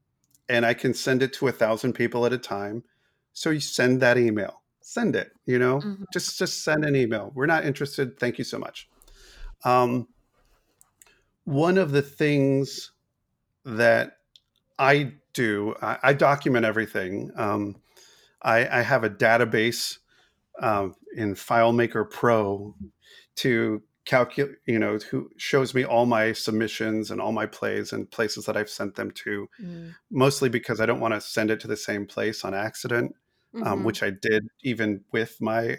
[0.49, 2.85] and I can send it to a thousand people at a time.
[3.33, 4.63] So you send that email.
[4.81, 5.33] Send it.
[5.45, 6.05] You know, Mhm.
[6.13, 7.33] just just send an email.
[7.35, 8.19] We're not interested.
[8.19, 8.89] Thank you so much.
[9.65, 10.09] Um,
[11.45, 12.93] one of the things
[13.65, 14.19] that
[14.79, 17.31] I do, I, I document everything.
[17.37, 17.77] Um,
[18.43, 19.99] I, I have a database
[20.61, 22.75] um, in FileMaker Pro
[23.37, 28.11] to calculate, you know, who shows me all my submissions and all my plays and
[28.11, 29.95] places that I've sent them to, Mm.
[30.11, 33.15] mostly because I don't want to send it to the same place on accident,
[33.63, 33.85] um, Mhm.
[33.85, 35.79] which I did even with my.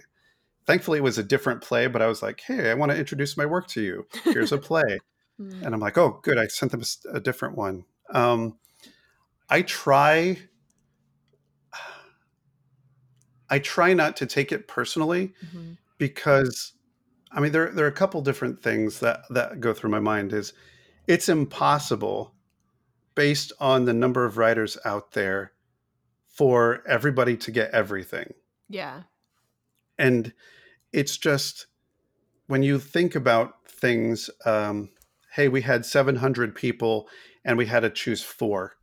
[0.67, 3.35] Thankfully, it was a different play, but I was like, hey, I want to introduce
[3.35, 4.07] my work to you.
[4.25, 4.99] Here's a play.
[5.41, 5.63] Mm.
[5.65, 6.37] and I'm like, oh, good.
[6.37, 7.85] I sent them a different one.
[8.13, 8.59] Um,
[9.49, 10.37] I try.
[13.49, 15.77] I try not to take it personally Mhm.
[15.97, 16.73] because,
[17.31, 20.33] I mean, there there are a couple different things that that go through my mind.
[20.33, 20.53] Is
[21.07, 22.33] it's impossible,
[23.15, 25.53] based on the number of writers out there,
[26.27, 28.33] for everybody to get everything,
[28.67, 29.03] yeah.
[29.97, 30.33] and
[30.91, 31.67] it's just
[32.47, 34.29] when you think about things.
[34.45, 34.89] Um,
[35.33, 37.07] hey, we had 700 people,
[37.45, 38.75] and we had to choose four.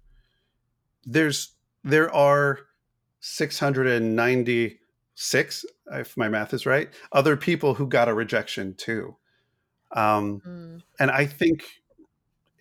[1.04, 2.60] there's there are
[5.16, 5.66] 696
[6.00, 9.16] if my math is right other people who got a rejection too
[9.92, 10.82] um, Mm.
[11.00, 11.64] and i think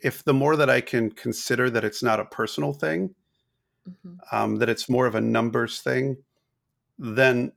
[0.04, 3.16] if the more that i can consider that it's not a personal thing
[3.88, 4.20] Mhm.
[4.32, 6.18] um, that it's more of a numbers thing
[7.00, 7.52] then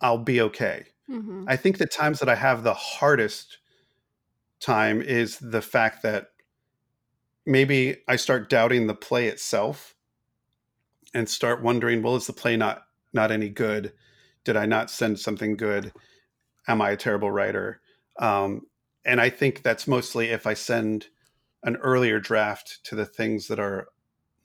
[0.00, 3.58] i'll be okay hmm I think the times that I have the hardest
[4.60, 6.30] time is the fact that
[7.44, 9.94] maybe I start doubting the play itself
[11.14, 12.85] and start wondering, well, is the play not
[13.16, 13.94] not any good?
[14.44, 15.92] Did I not send something good?
[16.68, 17.80] Am I a terrible writer?
[18.20, 18.68] Um,
[19.04, 21.08] and I think that's mostly if I send
[21.64, 23.88] an earlier draft to the things that are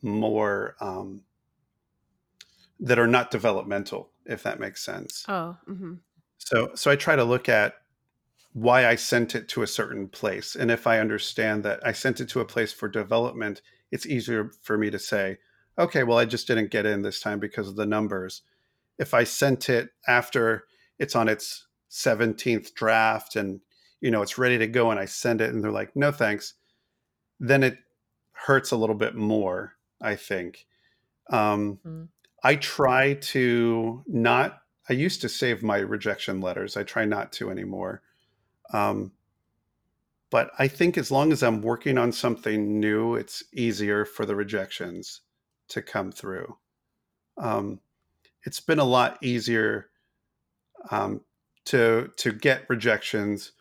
[0.01, 1.23] more um,
[2.79, 5.29] that are not developmental, if that makes sense.
[5.29, 5.95] Oh, hmm
[6.39, 7.75] So so I try to look at
[8.53, 10.55] why I sent it to a certain place.
[10.55, 13.61] And if I understand that I sent it to a place for development,
[13.91, 15.39] it's easier for me to say,
[15.79, 18.43] okay, well, I just didn't get in this time because of the numbers.
[19.01, 20.63] If I sent it after
[20.99, 23.59] it's on its 17th draft and
[23.99, 26.53] you know it's ready to go and I send it and they're like, no thanks,
[27.39, 27.77] then it
[28.31, 30.65] hurts a little bit more, I think.
[31.29, 32.07] Um, Mm.
[32.43, 36.75] I try to not I used to save my rejection letters.
[36.75, 38.01] I try not to anymore.
[38.73, 39.13] Um,
[40.31, 44.35] but I think as long as I'm working on something new, it's easier for the
[44.35, 45.21] rejections
[45.69, 46.57] to come through.
[47.37, 47.79] Um,
[48.45, 49.89] it's been a lot easier
[50.89, 51.21] um,
[51.65, 53.51] to to get rejections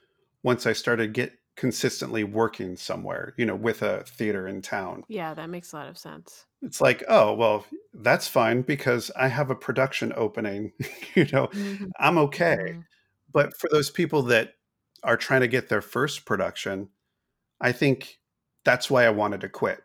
[0.42, 5.04] once I started get consistently working somewhere, you know, with a theater in town.
[5.08, 6.46] Yeah, that makes a lot of sense.
[6.62, 10.72] It's like, oh, well, that's fine because I have a production opening,
[11.14, 11.90] you know, Mhm.
[11.98, 12.56] I'm okay.
[12.56, 12.84] Mm.
[13.32, 14.54] But for those people that
[15.02, 16.90] are trying to get their first production,
[17.60, 18.20] I think
[18.64, 19.82] that's why I wanted to quit.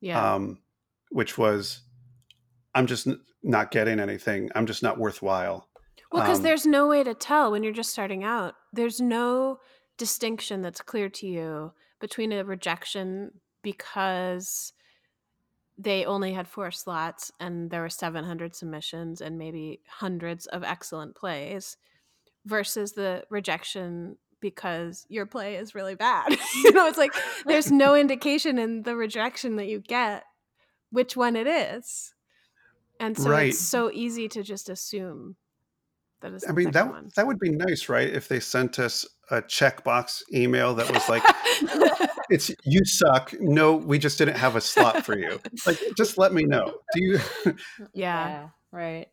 [0.00, 0.26] Yeah.
[0.34, 0.62] Um,
[1.10, 1.82] which was,
[2.76, 3.08] I'm just
[3.42, 4.50] not getting anything.
[4.54, 5.68] I'm just not worthwhile.
[6.12, 8.54] Well, because Um, there's no way to tell when you're just starting out.
[8.72, 9.60] There's no
[9.96, 14.74] distinction that's clear to you between a rejection because
[15.78, 21.14] they only had four slots and there were 700 submissions and maybe hundreds of excellent
[21.16, 21.76] plays
[22.44, 26.30] versus the rejection because your play is really bad.
[26.62, 27.14] you know, it's like
[27.46, 30.24] there's no indication in the rejection that you get
[30.90, 32.14] which one it is.
[33.00, 33.48] And so Right.
[33.48, 35.36] it's so easy to just assume
[36.20, 37.10] that it's I mean, that one.
[37.16, 38.08] that would be nice, right?
[38.08, 41.22] If they sent us a checkbox email that was like,
[42.30, 45.38] "It's you suck." No, we just didn't have a slot for you.
[45.66, 46.74] Like, just let me know.
[46.94, 47.18] Do you?
[47.92, 48.48] yeah.
[48.72, 49.08] Right.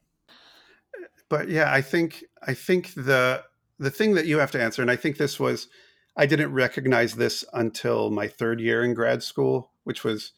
[1.30, 3.44] but yeah, I think I think the
[3.80, 5.68] the thing that you have to answer, and I think this was,
[6.16, 10.32] I didn't recognize this until my third year in grad school, which was.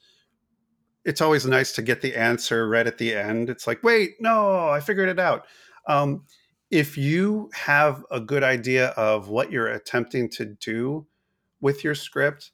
[1.05, 3.49] It's always nice to get the answer right at the end.
[3.49, 5.45] It's like, wait, no, I figured it out.
[5.87, 6.25] Um,
[6.71, 11.07] if you have a good idea of what you're attempting to do
[11.61, 12.51] with your script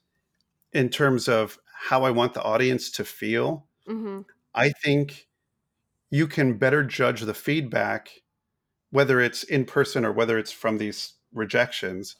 [0.72, 4.22] in terms of how I want the audience to feel, hmm
[4.54, 5.28] I think
[6.10, 8.10] you can better judge the feedback,
[8.90, 12.16] whether it's in person or whether it's from these rejections,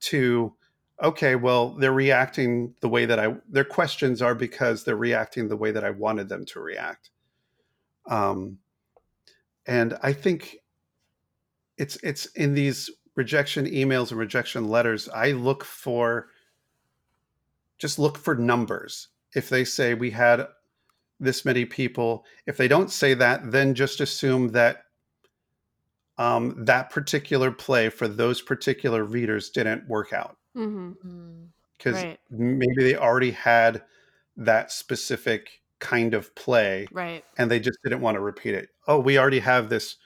[0.00, 0.54] to
[1.02, 5.56] okay, well, they're reacting the way that I their questions are because they're reacting the
[5.56, 7.10] way that I wanted them to react.
[8.08, 8.58] Um,
[9.66, 10.58] and I think
[11.78, 15.08] it's it's in these rejection emails and rejection letters.
[15.08, 16.28] I look for
[17.78, 19.08] just look for numbers.
[19.34, 20.46] If they say we had
[21.20, 24.84] this many people, if they don't say that, then just assume that
[26.18, 30.92] um, that particular play for those particular readers didn't work out hmm
[31.78, 32.20] because Right.
[32.30, 33.82] maybe they already had
[34.36, 37.24] that specific kind of play Right.
[37.38, 38.68] and they just didn't want to repeat it.
[38.86, 39.96] Oh, we already have this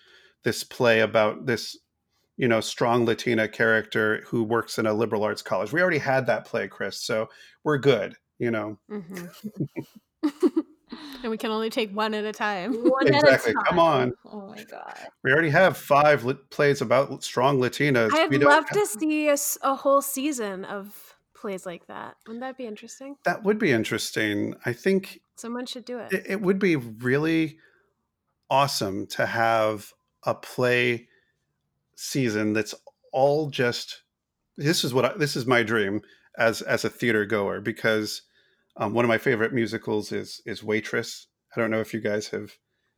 [0.45, 1.77] this play about this
[2.37, 5.73] you know strong Latina character who works in a liberal arts college.
[5.73, 7.29] We already had that play, Chris, so
[7.65, 8.17] we're good.
[8.39, 9.27] You know hmm
[11.23, 12.73] and we can only take one at a time.
[12.91, 13.55] One at a exactly.
[13.67, 14.95] Come on, Oh my god.
[15.23, 18.11] we already have five lit- plays about strong Latinas.
[18.13, 19.29] I'd we don't love have- to see
[19.63, 22.17] a whole season of plays like that.
[22.27, 23.17] Wouldn't that be interesting?
[23.25, 24.55] That would be interesting.
[24.65, 26.13] I think Someone should do it.
[26.13, 27.59] it, it would be really
[28.51, 29.93] awesome to have
[30.25, 31.09] a play
[31.97, 32.75] season that's
[33.13, 34.03] all just
[34.57, 36.01] this is what I, this is my dream
[36.39, 38.23] as as a theater goer because
[38.77, 41.27] um, one of my favorite musicals is is Waitress.
[41.55, 42.57] I don't know if you guys have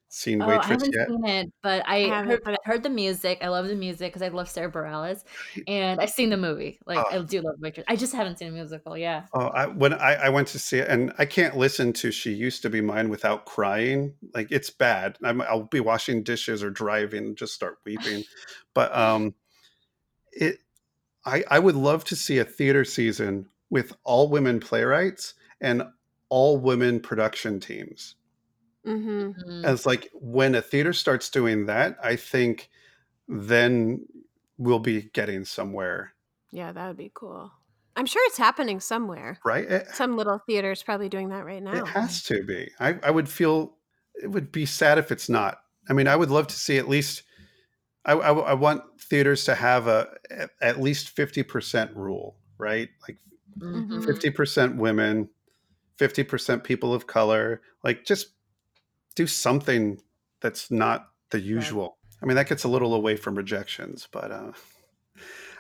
[0.09, 1.09] seen Oh, I Waitress haven't yet.
[1.09, 3.39] seen it, but I, haven't, heard, but I heard the music.
[3.43, 5.25] I love the music because I love Sara Bareilles,
[5.69, 6.79] and I've seen the movie.
[6.87, 7.23] Like I Oh.
[7.25, 7.85] do love Waitress.
[7.89, 8.97] I just haven't seen the musical.
[8.97, 9.25] Yeah.
[9.35, 12.33] Oh, I, when I, I went to see it, and I can't listen to "She
[12.33, 14.15] Used to Be Mine" without crying.
[14.35, 15.19] Like it's bad.
[15.23, 18.25] I'm, I'll be washing dishes or driving, and just start weeping.
[18.75, 19.35] but um,
[20.33, 20.61] it,
[21.27, 25.83] I, I would love to see a theater season with all women playwrights and
[26.29, 28.17] all women production teams.
[28.85, 29.65] hmm Mm.
[29.65, 32.71] As like when a theater starts doing that, I think
[33.29, 34.07] then
[34.59, 36.15] we'll be getting somewhere,
[36.53, 37.53] Yeah, that would be cool.
[37.97, 39.39] I'm sure it's happening somewhere.
[39.45, 39.65] right?
[39.71, 41.77] It, Some little theater's probably doing that right now.
[41.77, 42.71] It has to be.
[42.79, 43.77] I, I would feel
[44.23, 45.59] it would be sad if it's not.
[45.89, 47.23] I mean, I would love to see at least.
[48.05, 52.89] I, I, I want theaters to have a at- at least fifty percent rule, right?
[53.09, 53.19] Like
[53.61, 54.05] Mhm.
[54.05, 55.29] fifty percent women,
[55.97, 57.61] fifty percent people of color.
[57.85, 58.29] Like just
[59.15, 60.01] do something
[60.41, 61.97] that's not the usual.
[62.23, 64.53] I mean, that gets a little away from rejections, but uh,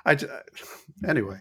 [0.05, 0.26] I j-
[1.07, 1.41] anyway.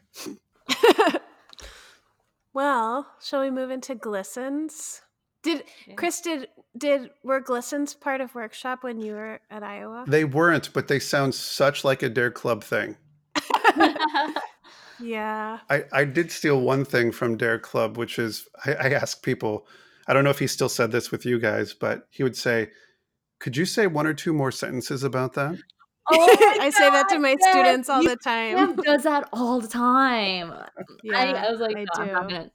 [2.53, 5.01] well, shall we move into glistens?
[5.43, 5.95] Did Yeah.
[5.95, 10.05] Chris did did were glistens part of workshop when you were at Iowa?
[10.07, 12.97] They weren't, but they sound such like a Dare Clubb thing.
[14.99, 15.59] yeah.
[15.69, 19.67] I, I did steal one thing from Dare Clubb, which is I, I asked people,
[20.07, 22.69] I don't know if he still said this with you guys, but he would say,
[23.39, 25.55] Could you say one or two more sentences about that?
[26.11, 28.57] Oh my I say that to my yes, students all you- the time.
[28.57, 30.53] Sam does that all the time.
[31.03, 32.49] Yeah, I, I was like, I no, do.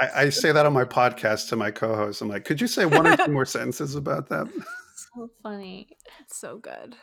[0.00, 2.20] I, I say that on my podcast to my co host.
[2.22, 4.48] I'm like, Could you say one or two more sentences about that?
[5.14, 6.96] so funny, It's so good.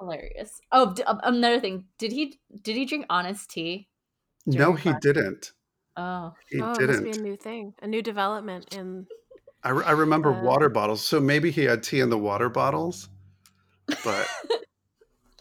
[0.00, 0.60] Hilarious.
[0.72, 1.88] Oh, d- um, another thing.
[1.98, 3.88] Did he did he drink honest tea?
[4.46, 5.00] No, he class?
[5.00, 5.52] didn't.
[5.96, 9.06] Oh, He oh, it must be a new thing, a new development in.
[9.62, 11.02] I, re- I remember Uh, water bottles.
[11.04, 13.08] So maybe he had tea in the water bottles,
[14.02, 14.26] but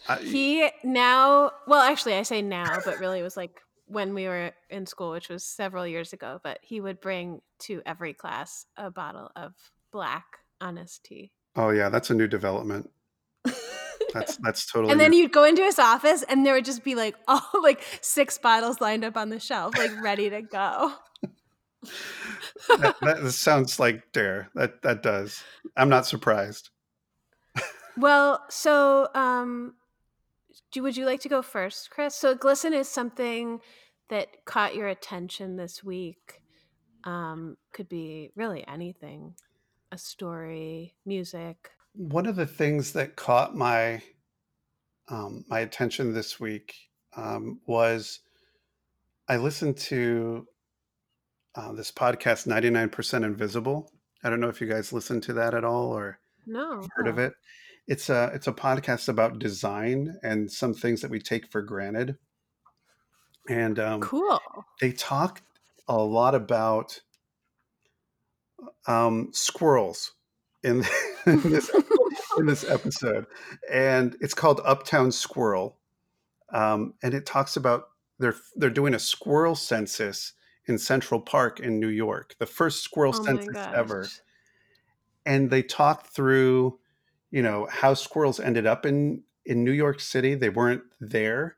[0.07, 4.27] I, He now, well, actually, I say now, but really it was like when we
[4.27, 6.39] were in school, which was several years ago.
[6.43, 9.53] But he would bring to every class a bottle of
[9.91, 10.25] black
[10.61, 11.31] honest tea.
[11.55, 12.89] oh, yeah, that's a new development.
[14.13, 16.95] That's that's totally And then you'd go into his office, and there would just be
[16.95, 20.93] like all like six bottles lined up on the shelf, like ready to go.
[22.67, 24.49] that, that sounds like Dare.
[24.55, 25.43] That that does.
[25.75, 26.69] I'm not surprised.
[27.97, 29.73] Well, so um,
[30.71, 32.15] do, would you like to go first, Chris?
[32.15, 33.59] So glisten is something
[34.07, 36.41] that caught your attention this week.
[37.03, 39.35] Um, could be really anything,
[39.91, 41.71] a story, music.
[41.93, 44.01] One of the things that caught my
[45.09, 46.75] um, my attention this week
[47.15, 48.19] um, was
[49.27, 50.45] I listened to
[51.55, 53.91] uh, this podcast, 99% Invisible.
[54.23, 57.17] I don't know if you guys listened to that at all or No, heard of
[57.17, 57.33] it.
[57.87, 62.17] It's a it's a podcast about design and some things that we take for granted.
[63.49, 64.39] And um, cool.
[64.79, 65.41] they talk
[65.87, 67.01] a lot about
[68.85, 70.11] um, squirrels
[70.63, 70.83] in,
[71.25, 71.71] in this
[72.37, 73.25] in this episode,
[73.71, 75.77] and it's called Uptown Squirrel,
[76.53, 77.89] um, and it talks about
[78.19, 80.33] they're they're doing a squirrel census
[80.67, 84.07] in Central Park in New York, the first squirrel Oh census ever,
[85.25, 86.79] and they talk through,
[87.31, 90.35] you know, how squirrels ended up in in New York City.
[90.35, 91.57] They weren't there.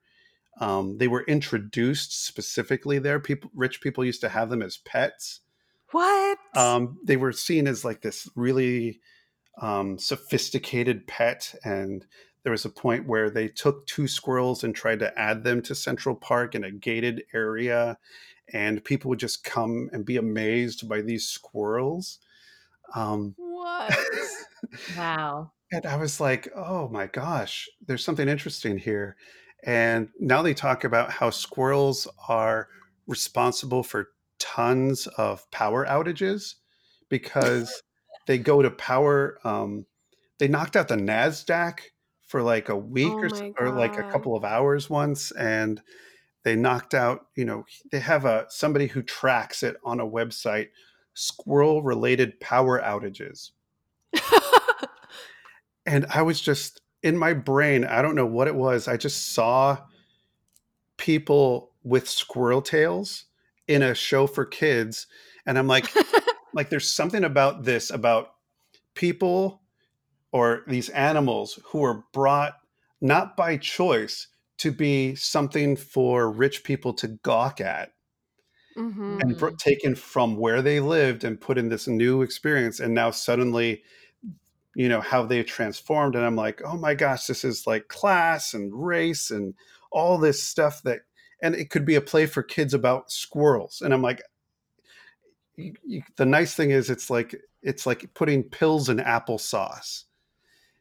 [0.60, 3.20] Um, they were introduced specifically there.
[3.20, 5.42] People, rich people, used to have them as pets.
[5.92, 6.38] What?
[6.56, 9.00] Um, they were seen as like this really
[9.62, 12.06] um, sophisticated pet, and
[12.44, 15.76] there was a point where they took two squirrels and tried to add them to
[15.76, 17.98] Central Park in a gated area,
[18.54, 22.20] and people would just come and be amazed by these squirrels.
[22.96, 23.98] Um, what?
[24.98, 25.52] wow.
[25.72, 29.16] And I was like, oh my gosh, there's something interesting here.
[29.64, 32.68] And now they talk about how squirrels are
[33.08, 34.10] responsible for
[34.42, 36.56] tons of power outages
[37.10, 37.84] because
[38.28, 39.40] they go to power.
[39.44, 39.86] Um,
[40.40, 41.80] they knocked out the NASDAQ
[42.28, 45.32] for like a week Oh or, my s- or like a couple of hours once.
[45.32, 45.82] And
[46.44, 50.70] they knocked out, you know, they have a somebody who tracks it on a website,
[51.14, 53.52] squirrel related power outages
[55.86, 58.88] and I was just in my brain, I don't know what it was.
[58.88, 59.78] I just saw
[60.98, 63.26] people with squirrel tails
[63.74, 65.08] in a show for kids
[65.46, 65.88] and I'm like
[66.54, 68.30] like there's something about this about
[68.96, 69.64] people
[70.34, 72.56] or these animals who are brought
[73.02, 74.28] not by choice
[74.60, 77.92] to be something for rich people to gawk at
[78.76, 79.58] hmm and br- Mhm.
[79.58, 83.84] taken from where they lived and put in this new experience and now suddenly
[84.76, 88.54] you know how they transformed and i'm like oh my gosh this is like class
[88.54, 89.54] and race and
[89.92, 91.02] all this stuff that
[91.42, 94.22] and it could be a play for kids about squirrels and i'm like
[95.58, 100.04] you, you, the nice thing is it's like it's like putting pills in applesauce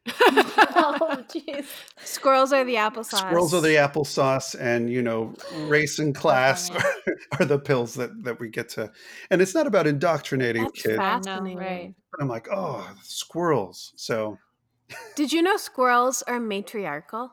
[0.07, 1.65] oh, jeez.
[2.03, 3.19] Squirrels are the applesauce.
[3.19, 5.31] squirrels are the applesauce and you know
[5.67, 6.83] race and class funny.
[7.07, 8.91] are, are the pills that that we get to
[9.29, 11.57] and it's not about indoctrinating That's kids I know, fascinating.
[11.59, 11.93] right.
[12.11, 14.39] but i'm like oh squirrels so
[15.15, 17.31] Did you know squirrels are matriarchal?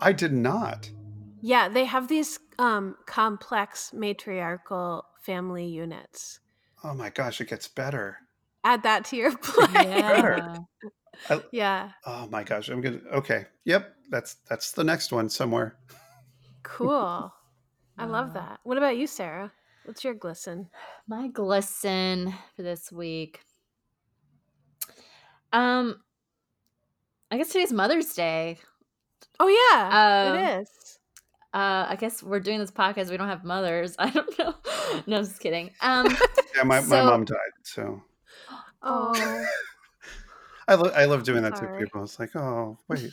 [0.00, 0.90] i did not
[1.40, 6.40] Yeah, they have these um, complex matriarchal family units.
[6.84, 8.18] oh my gosh it gets better
[8.64, 9.66] Add that to your play.
[11.30, 11.38] Yeah.
[11.52, 11.90] yeah.
[12.04, 13.00] Oh my gosh, I'm gonna.
[13.12, 15.76] Okay, yep, that's that's the next one somewhere.
[16.62, 17.32] Cool.
[17.96, 18.60] I love that.
[18.64, 19.52] What about you, Sarah?
[19.84, 20.68] What's your glisten?
[21.06, 23.40] My glisten for this week.
[25.52, 26.02] Um,
[27.30, 28.58] I guess today's Mother's Day.
[29.40, 30.97] Oh yeah, Um, it is.
[31.58, 33.10] Uh, I guess we're doing this podcast.
[33.10, 33.96] We don't have mothers.
[33.98, 34.54] I don't know.
[35.06, 35.70] No, I'm just kidding.
[35.80, 36.06] Um,
[36.56, 38.00] Yeah, my, my mom died, so
[38.82, 39.12] Oh,
[40.68, 42.04] I lo- I love doing I'm that to people.
[42.04, 43.10] It's like, oh wait,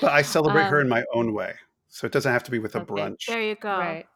[0.00, 1.54] but I celebrate her Um, in my own way,
[1.88, 3.26] so it doesn't have to be with a Okay, brunch.
[3.28, 3.68] there you go.
[3.70, 4.06] right.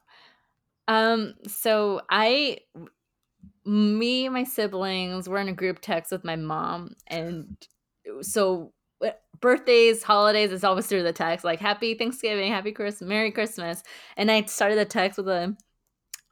[0.88, 2.58] Um, so I,
[3.64, 7.56] me, my siblings, were in a group text with my mom, and
[8.22, 8.72] so
[9.44, 13.82] birthdays, holidays, it's always through the text, like Happy Thanksgiving, Happy Christmas, Merry Christmas,
[14.16, 15.54] and I started the text with a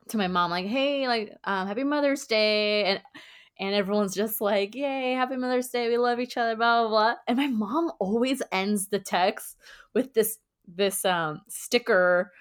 [0.09, 3.03] to my mom, like, Hey, like, um, Happy Mother's Day, and
[3.61, 7.15] and everyone's just like, Yay, Happy Mother's Day, we love each other, blah blah blah,
[7.29, 9.59] and my mom always ends the text
[9.93, 12.33] with this this um sticker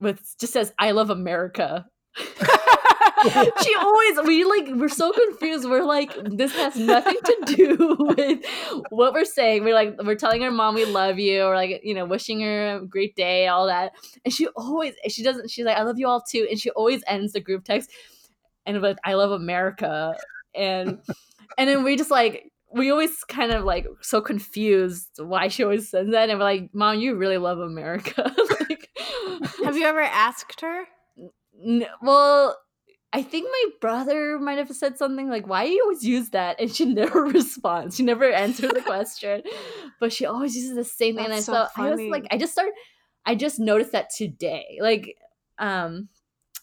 [0.00, 1.86] with just says I love America.
[3.62, 5.68] she always we like we're so confused.
[5.68, 8.44] We're like this has nothing to do with
[8.90, 9.64] what we're saying.
[9.64, 12.76] We're like we're telling her mom we love you or like you know wishing her
[12.76, 13.92] a great day, all that.
[14.24, 17.02] And she always she doesn't she's like I love you all too, and she always
[17.06, 17.90] ends the group text
[18.66, 20.16] and with I love America
[20.54, 20.98] and
[21.58, 25.88] and then we just like we always kind of like so confused why she always
[25.88, 28.88] says that and we're like mom you really love america like
[29.64, 30.84] Have you ever asked her?
[31.64, 32.56] N- well
[33.14, 36.60] i think my brother might have said something like why do you always use that?
[36.60, 37.96] And she never responds.
[37.96, 39.42] She never answers the question.
[40.00, 41.24] But she always uses the same thing.
[41.24, 42.74] And i That's so thought i was like i just started
[43.24, 44.78] i just noticed that today.
[44.80, 45.16] Like
[45.58, 46.08] um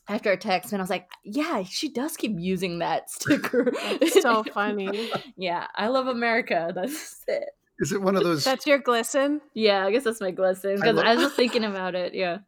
[0.09, 3.71] after a text and i was like yeah she does keep using that sticker.
[3.99, 5.09] That's so funny.
[5.37, 6.71] yeah i love america.
[6.75, 7.49] That's it.
[7.79, 8.43] Is it one of those?
[8.43, 9.39] That's your glisten.
[9.53, 12.13] yeah i guess that's my glisten I because love- I, was just thinking about it.
[12.13, 12.39] Yeah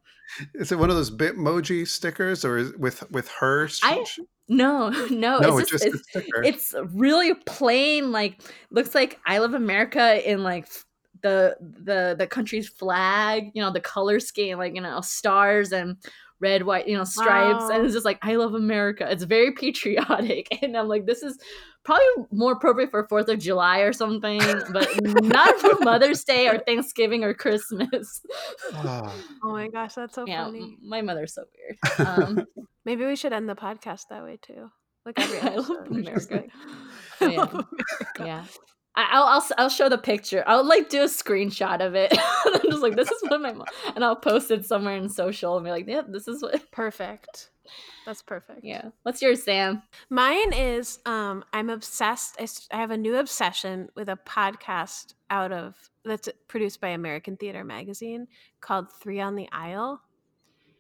[0.56, 3.70] Is it one of those Bitmoji stickers, or is with with her?
[3.84, 4.06] I-
[4.50, 9.20] no no, no, it's it's just, just it's, a it's really plain like looks like
[9.26, 10.68] i love america in like
[11.22, 15.98] the the the country's flag you know the color scheme like you know stars and
[16.44, 20.46] red white you know stripes and it's just like i love america it's very patriotic
[20.62, 21.38] and i'm like this is
[21.84, 24.40] probably more appropriate for fourth of july or something
[24.72, 24.88] but
[25.24, 28.22] not for mother's day or thanksgiving or christmas
[28.74, 29.14] Ah.
[29.44, 30.78] Oh my gosh, that's so yeah funny.
[30.84, 32.46] my mother's so weird um
[32.86, 34.70] Maybe we should end the podcast that way too.
[35.06, 36.36] Like every I love it's America.
[36.36, 36.52] like,
[37.22, 37.66] I love America.
[38.20, 38.44] Yeah.
[38.96, 40.44] I- I'll, I'll s- I'll show the picture.
[40.48, 42.16] I'll like do a screenshot of it.
[42.46, 43.66] I'm just like, this is what my mom,
[43.96, 46.62] and I'll post it somewhere in social and be like, yeah, this is what.
[46.72, 47.50] Perfect.
[48.06, 48.60] That's perfect.
[48.64, 48.90] Yeah.
[49.04, 49.82] What's yours, Sam?
[50.10, 52.36] Mine is um I'm obsessed.
[52.72, 55.74] I have a new obsession with a podcast out of
[56.04, 58.28] that's produced by American Theater Magazine
[58.60, 60.02] called Three on the Aisle.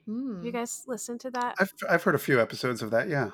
[0.05, 0.49] Have you Hmm.
[0.49, 1.55] guys listen to that?
[1.57, 3.07] I've I've heard a few episodes of that.
[3.07, 3.29] Yeah.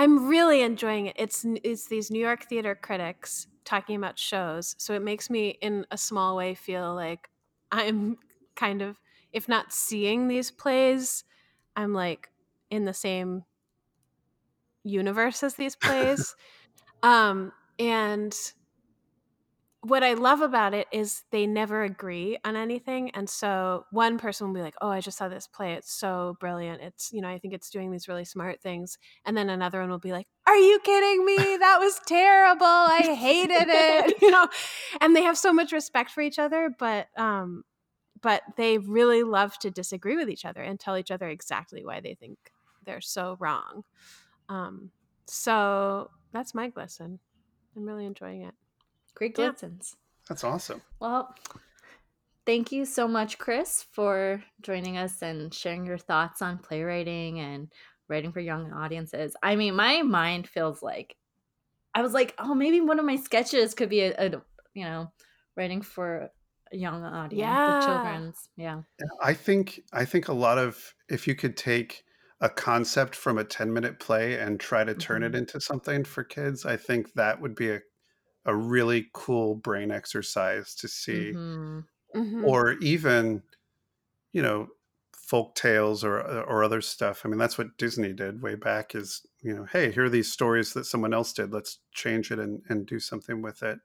[0.00, 1.16] I'm really enjoying it.
[1.18, 5.84] It's it's these New York theater critics talking about shows, so it makes me in
[5.90, 7.28] a small way feel like
[7.70, 8.16] I'm
[8.56, 8.98] kind of
[9.30, 11.24] if not seeing these plays,
[11.76, 12.30] I'm like
[12.70, 13.44] in the same
[14.84, 16.34] universe as these plays.
[17.02, 18.34] um and
[19.82, 23.10] what I love about it is they never agree on anything.
[23.10, 25.72] And so one person will be like, Oh, I just saw this play.
[25.72, 26.82] It's so brilliant.
[26.82, 28.98] It's, you know, I think it's doing these really smart things.
[29.24, 31.56] And then another one will be like, Are you kidding me?
[31.56, 32.66] That was terrible.
[32.66, 34.16] I hated it.
[34.20, 34.48] You know,
[35.00, 37.64] and they have so much respect for each other, but um,
[38.20, 42.00] but they really love to disagree with each other and tell each other exactly why
[42.00, 42.36] they think
[42.84, 43.84] they're so wrong.
[44.48, 44.90] Um,
[45.26, 47.18] so that's my glisten.
[47.76, 48.54] I'm really enjoying it.
[49.14, 49.48] Great Yeah.
[49.48, 49.96] glistens.
[50.28, 50.82] That's awesome.
[51.00, 51.34] Well,
[52.46, 57.72] thank you so much, Chris, for joining us and sharing your thoughts on playwriting and
[58.08, 59.36] writing for young audiences.
[59.42, 61.16] I mean, my mind feels like
[61.94, 64.42] I was like, oh, maybe one of my sketches could be a, a
[64.74, 65.12] you know,
[65.56, 66.30] writing for
[66.72, 67.66] a young audience, Yeah.
[67.66, 68.48] the children's.
[68.56, 68.82] Yeah.
[69.00, 72.04] Yeah, I think I think a lot of if you could take
[72.40, 75.38] a concept from a 10 minute play and try to turn it Mhm.
[75.38, 77.80] into something for kids, I think that would be a,
[78.46, 81.38] a really cool brain exercise to see.
[81.38, 81.84] Mhm.
[82.14, 82.52] Mhm.
[82.52, 83.42] Or even,
[84.32, 84.68] you know,
[85.14, 87.24] folk tales or or other stuff.
[87.24, 90.32] I mean, that's what Disney did way back is, you know, hey, here are these
[90.32, 91.52] stories that someone else did.
[91.52, 93.80] Let's change it and, and do something with it.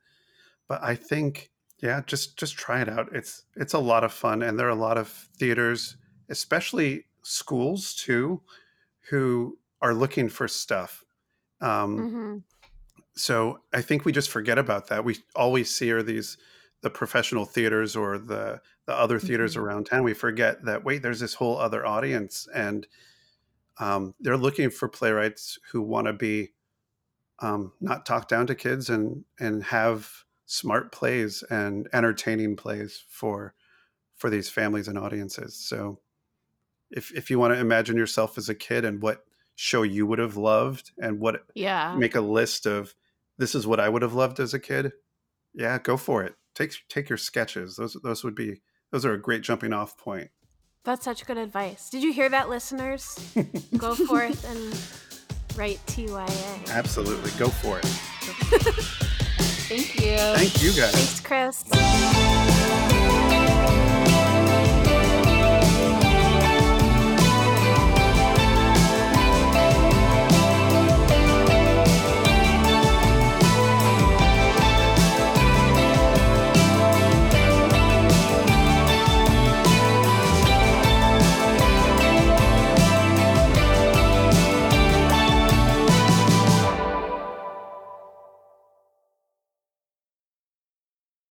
[0.68, 3.16] But I think, yeah, just just try it out.
[3.16, 4.44] It's it's a lot of fun.
[4.44, 5.98] And there are a lot of theaters,
[6.30, 8.44] especially schools too,
[9.10, 11.04] who are looking for stuff.
[11.62, 12.44] Um, Mhm.
[13.18, 15.06] So I think we just forget about that.
[15.06, 16.38] We always see are these
[16.82, 19.58] the professional theaters or the the other theaters Mhm.
[19.58, 20.04] around town.
[20.04, 22.88] We forget that wait, there's this whole other audience, and
[23.80, 26.54] um, they're looking for playwrights who want to be
[27.40, 33.56] um, not talk down to kids and and have smart plays and entertaining plays for
[34.16, 35.56] for these families and audiences.
[35.58, 36.02] So
[36.92, 40.20] if if you want to imagine yourself as a kid and what show you would
[40.20, 41.94] have loved and what Yeah.
[41.94, 42.94] make a list of
[43.38, 44.94] this is what I would have loved as a kid.
[45.54, 46.36] Yeah, go for it.
[46.54, 47.76] Take take your sketches.
[47.76, 48.62] Those those would be
[48.92, 50.30] those are a great jumping off point.
[50.84, 51.90] That's such good advice.
[51.90, 53.20] Did you hear that, listeners?
[53.78, 56.70] Go forth and write TYA.
[56.70, 57.86] Absolutely, go for it.
[59.68, 60.16] Thank you.
[60.16, 60.92] Thank you guys.
[60.92, 61.64] Thanks, Chris.